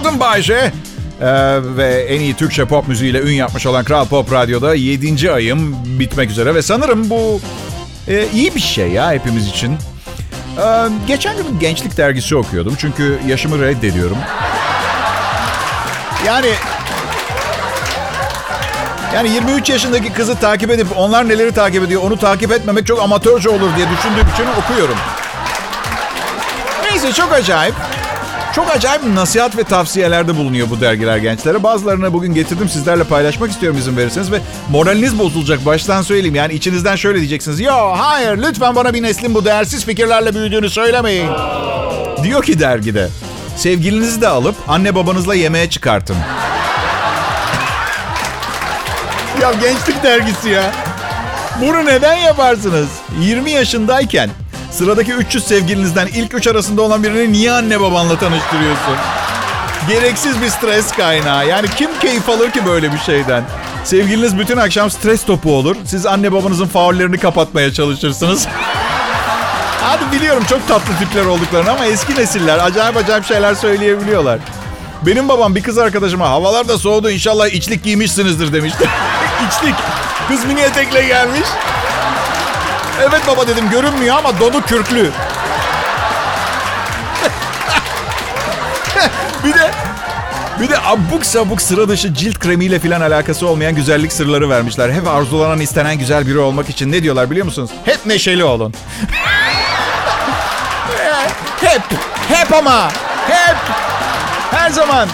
Adım 0.00 0.20
Bayce. 0.20 0.72
Ee, 1.20 1.26
ve 1.76 2.06
en 2.08 2.20
iyi 2.20 2.34
Türkçe 2.34 2.64
pop 2.64 2.88
müziğiyle 2.88 3.20
ün 3.20 3.32
yapmış 3.32 3.66
olan 3.66 3.84
Kral 3.84 4.06
Pop 4.06 4.32
Radyo'da 4.32 4.74
7. 4.74 5.32
ayım 5.32 5.76
bitmek 5.84 6.30
üzere. 6.30 6.54
Ve 6.54 6.62
sanırım 6.62 7.10
bu 7.10 7.40
e, 8.08 8.26
iyi 8.32 8.54
bir 8.54 8.60
şey 8.60 8.88
ya 8.88 9.12
hepimiz 9.12 9.48
için. 9.48 9.72
Ee, 10.58 10.88
geçen 11.06 11.36
gün 11.36 11.58
gençlik 11.60 11.96
dergisi 11.96 12.36
okuyordum. 12.36 12.74
Çünkü 12.78 13.18
yaşımı 13.26 13.62
reddediyorum. 13.62 14.18
Yani... 16.26 16.50
Yani 19.14 19.30
23 19.30 19.70
yaşındaki 19.70 20.12
kızı 20.12 20.34
takip 20.34 20.70
edip 20.70 20.86
onlar 20.96 21.28
neleri 21.28 21.52
takip 21.52 21.82
ediyor 21.82 22.02
onu 22.02 22.16
takip 22.16 22.52
etmemek 22.52 22.86
çok 22.86 23.02
amatörce 23.02 23.48
olur 23.48 23.76
diye 23.76 23.86
düşündüğüm 23.90 24.34
için 24.34 24.62
okuyorum. 24.62 24.96
Neyse 26.90 27.12
çok 27.12 27.32
acayip. 27.32 27.74
Çok 28.54 28.70
acayip 28.70 29.04
nasihat 29.04 29.56
ve 29.56 29.64
tavsiyelerde 29.64 30.36
bulunuyor 30.36 30.70
bu 30.70 30.80
dergiler 30.80 31.16
gençlere. 31.16 31.62
Bazılarını 31.62 32.12
bugün 32.12 32.34
getirdim 32.34 32.68
sizlerle 32.68 33.04
paylaşmak 33.04 33.50
istiyorum 33.50 33.78
izin 33.78 33.96
verirseniz. 33.96 34.32
Ve 34.32 34.40
moraliniz 34.70 35.18
bozulacak 35.18 35.66
baştan 35.66 36.02
söyleyeyim. 36.02 36.34
Yani 36.34 36.52
içinizden 36.54 36.96
şöyle 36.96 37.18
diyeceksiniz. 37.18 37.60
Yo 37.60 37.92
hayır 37.96 38.38
lütfen 38.38 38.74
bana 38.74 38.94
bir 38.94 39.02
neslin 39.02 39.34
bu 39.34 39.44
değersiz 39.44 39.84
fikirlerle 39.84 40.34
büyüdüğünü 40.34 40.70
söylemeyin. 40.70 41.28
Diyor 42.22 42.42
ki 42.42 42.60
dergide. 42.60 43.08
Sevgilinizi 43.56 44.20
de 44.20 44.28
alıp 44.28 44.54
anne 44.68 44.94
babanızla 44.94 45.34
yemeğe 45.34 45.70
çıkartın. 45.70 46.16
ya 49.42 49.52
gençlik 49.52 50.02
dergisi 50.02 50.48
ya. 50.48 50.72
Bunu 51.60 51.86
neden 51.86 52.14
yaparsınız? 52.14 52.88
20 53.20 53.50
yaşındayken 53.50 54.30
Sıradaki 54.70 55.12
300 55.12 55.46
sevgilinizden 55.46 56.06
ilk 56.06 56.34
3 56.34 56.46
arasında 56.46 56.82
olan 56.82 57.02
birini 57.02 57.32
niye 57.32 57.52
anne 57.52 57.80
babanla 57.80 58.18
tanıştırıyorsun? 58.18 58.96
Gereksiz 59.88 60.42
bir 60.42 60.48
stres 60.48 60.92
kaynağı. 60.92 61.48
Yani 61.48 61.66
kim 61.76 61.90
keyif 62.00 62.28
alır 62.28 62.50
ki 62.50 62.66
böyle 62.66 62.92
bir 62.92 62.98
şeyden? 62.98 63.44
Sevgiliniz 63.84 64.38
bütün 64.38 64.56
akşam 64.56 64.90
stres 64.90 65.24
topu 65.24 65.54
olur. 65.54 65.76
Siz 65.84 66.06
anne 66.06 66.32
babanızın 66.32 66.66
faullerini 66.66 67.18
kapatmaya 67.18 67.72
çalışırsınız. 67.72 68.46
Hadi 69.82 70.12
biliyorum 70.12 70.44
çok 70.48 70.68
tatlı 70.68 70.96
tipler 70.98 71.24
olduklarını 71.24 71.70
ama 71.70 71.86
eski 71.86 72.14
nesiller 72.14 72.58
acayip 72.58 72.96
acayip 72.96 73.24
şeyler 73.24 73.54
söyleyebiliyorlar. 73.54 74.38
Benim 75.02 75.28
babam 75.28 75.54
bir 75.54 75.62
kız 75.62 75.78
arkadaşıma 75.78 76.28
havalar 76.28 76.68
da 76.68 76.78
soğudu 76.78 77.10
inşallah 77.10 77.46
içlik 77.46 77.84
giymişsinizdir 77.84 78.52
demişti. 78.52 78.88
içlik. 79.48 79.74
Kız 80.28 80.44
mini 80.44 80.60
etekle 80.60 81.06
gelmiş. 81.06 81.48
Evet 83.02 83.22
baba 83.26 83.46
dedim 83.46 83.70
görünmüyor 83.70 84.16
ama 84.16 84.40
donu 84.40 84.62
kürklü. 84.62 85.10
bir 89.44 89.54
de 89.54 89.70
Bir 90.60 90.68
de 90.68 90.78
abuk 90.78 91.26
sabuk 91.26 91.62
sıra 91.62 91.88
dışı 91.88 92.14
cilt 92.14 92.38
kremiyle 92.38 92.78
falan 92.78 93.00
alakası 93.00 93.46
olmayan 93.46 93.74
güzellik 93.74 94.12
sırları 94.12 94.50
vermişler. 94.50 94.90
Hep 94.90 95.08
arzulanan 95.08 95.60
istenen 95.60 95.98
güzel 95.98 96.26
biri 96.26 96.38
olmak 96.38 96.70
için 96.70 96.92
ne 96.92 97.02
diyorlar 97.02 97.30
biliyor 97.30 97.46
musunuz? 97.46 97.70
Hep 97.84 98.06
neşeli 98.06 98.44
olun. 98.44 98.74
hep, 101.60 101.82
hep 102.28 102.52
ama, 102.52 102.88
hep, 103.28 103.56
her 104.50 104.70
zaman. 104.70 105.08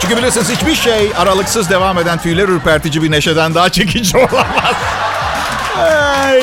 Çünkü 0.00 0.16
bilirsiniz 0.16 0.50
hiçbir 0.50 0.74
şey 0.74 1.12
aralıksız 1.18 1.70
devam 1.70 1.98
eden 1.98 2.18
tüyler 2.18 2.48
ürpertici 2.48 3.02
bir 3.02 3.10
neşeden 3.10 3.54
daha 3.54 3.68
çekici 3.68 4.16
olamaz. 4.16 4.74
Ay. 5.78 6.42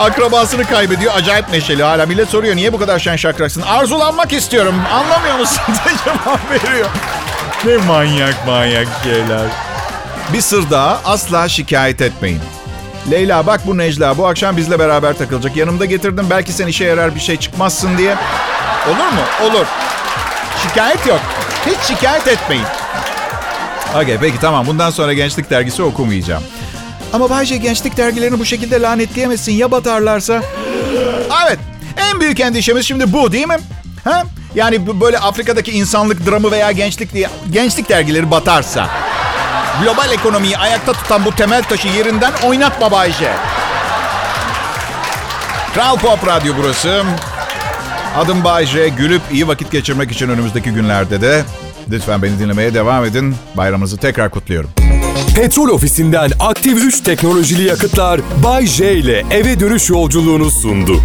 Akrabasını 0.00 0.64
kaybediyor. 0.64 1.12
Acayip 1.14 1.50
neşeli 1.50 1.82
hala. 1.82 2.06
Millet 2.06 2.28
soruyor 2.28 2.56
niye 2.56 2.72
bu 2.72 2.78
kadar 2.78 2.98
şen 2.98 3.16
şakraksın? 3.16 3.62
Arzulanmak 3.62 4.32
istiyorum. 4.32 4.74
Anlamıyor 4.92 5.38
musun? 5.38 5.62
cevap 6.04 6.50
veriyor. 6.50 6.88
Ne 7.64 7.76
manyak 7.76 8.46
manyak 8.46 8.88
şeyler. 9.04 9.46
Bir 10.32 10.40
sır 10.40 10.70
daha 10.70 11.00
asla 11.04 11.48
şikayet 11.48 12.00
etmeyin. 12.00 12.40
Leyla 13.10 13.46
bak 13.46 13.60
bu 13.66 13.78
Necla 13.78 14.18
bu 14.18 14.26
akşam 14.26 14.56
bizle 14.56 14.78
beraber 14.78 15.18
takılacak. 15.18 15.56
Yanımda 15.56 15.84
getirdim 15.84 16.26
belki 16.30 16.52
sen 16.52 16.66
işe 16.66 16.84
yarar 16.84 17.14
bir 17.14 17.20
şey 17.20 17.36
çıkmazsın 17.36 17.98
diye. 17.98 18.16
Olur 18.88 18.96
mu? 19.12 19.50
Olur. 19.50 19.66
Şikayet 20.62 21.06
yok. 21.06 21.20
Hiç 21.66 21.96
şikayet 21.96 22.28
etmeyin. 22.28 22.64
Okey 23.94 24.16
peki 24.20 24.40
tamam 24.40 24.66
bundan 24.66 24.90
sonra 24.90 25.12
Gençlik 25.12 25.50
Dergisi 25.50 25.82
okumayacağım. 25.82 26.42
Ama 27.12 27.30
Bayce 27.30 27.56
gençlik 27.56 27.96
dergilerini 27.96 28.38
bu 28.38 28.44
şekilde 28.44 28.82
lanetleyemezsin. 28.82 29.52
Ya 29.52 29.70
batarlarsa? 29.70 30.42
Evet. 31.46 31.58
En 31.96 32.20
büyük 32.20 32.40
endişemiz 32.40 32.86
şimdi 32.86 33.12
bu 33.12 33.32
değil 33.32 33.46
mi? 33.46 33.58
Ha? 34.04 34.24
Yani 34.54 35.00
böyle 35.00 35.18
Afrika'daki 35.18 35.70
insanlık 35.70 36.26
dramı 36.26 36.50
veya 36.50 36.72
gençlik 36.72 37.12
diye 37.12 37.28
gençlik 37.50 37.88
dergileri 37.88 38.30
batarsa. 38.30 38.88
Global 39.82 40.12
ekonomiyi 40.12 40.58
ayakta 40.58 40.92
tutan 40.92 41.24
bu 41.24 41.30
temel 41.34 41.62
taşı 41.62 41.88
yerinden 41.88 42.32
oynatma 42.44 42.90
Bayce. 42.90 43.32
Kral 45.74 45.96
Pop 45.96 46.26
Radyo 46.26 46.54
burası. 46.58 47.02
Adım 48.16 48.44
Bayce. 48.44 48.88
Gülüp 48.88 49.22
iyi 49.32 49.48
vakit 49.48 49.72
geçirmek 49.72 50.12
için 50.12 50.28
önümüzdeki 50.28 50.70
günlerde 50.70 51.20
de 51.20 51.42
lütfen 51.90 52.22
beni 52.22 52.38
dinlemeye 52.38 52.74
devam 52.74 53.04
edin. 53.04 53.36
Bayramınızı 53.54 53.96
tekrar 53.96 54.30
kutluyorum. 54.30 54.70
Petrol 55.34 55.68
ofisinden 55.68 56.30
aktif 56.40 56.84
3 56.84 57.00
teknolojili 57.00 57.62
yakıtlar 57.62 58.20
Bay 58.44 58.66
J 58.66 58.94
ile 58.94 59.24
eve 59.30 59.60
dönüş 59.60 59.90
yolculuğunu 59.90 60.50
sundu. 60.50 61.00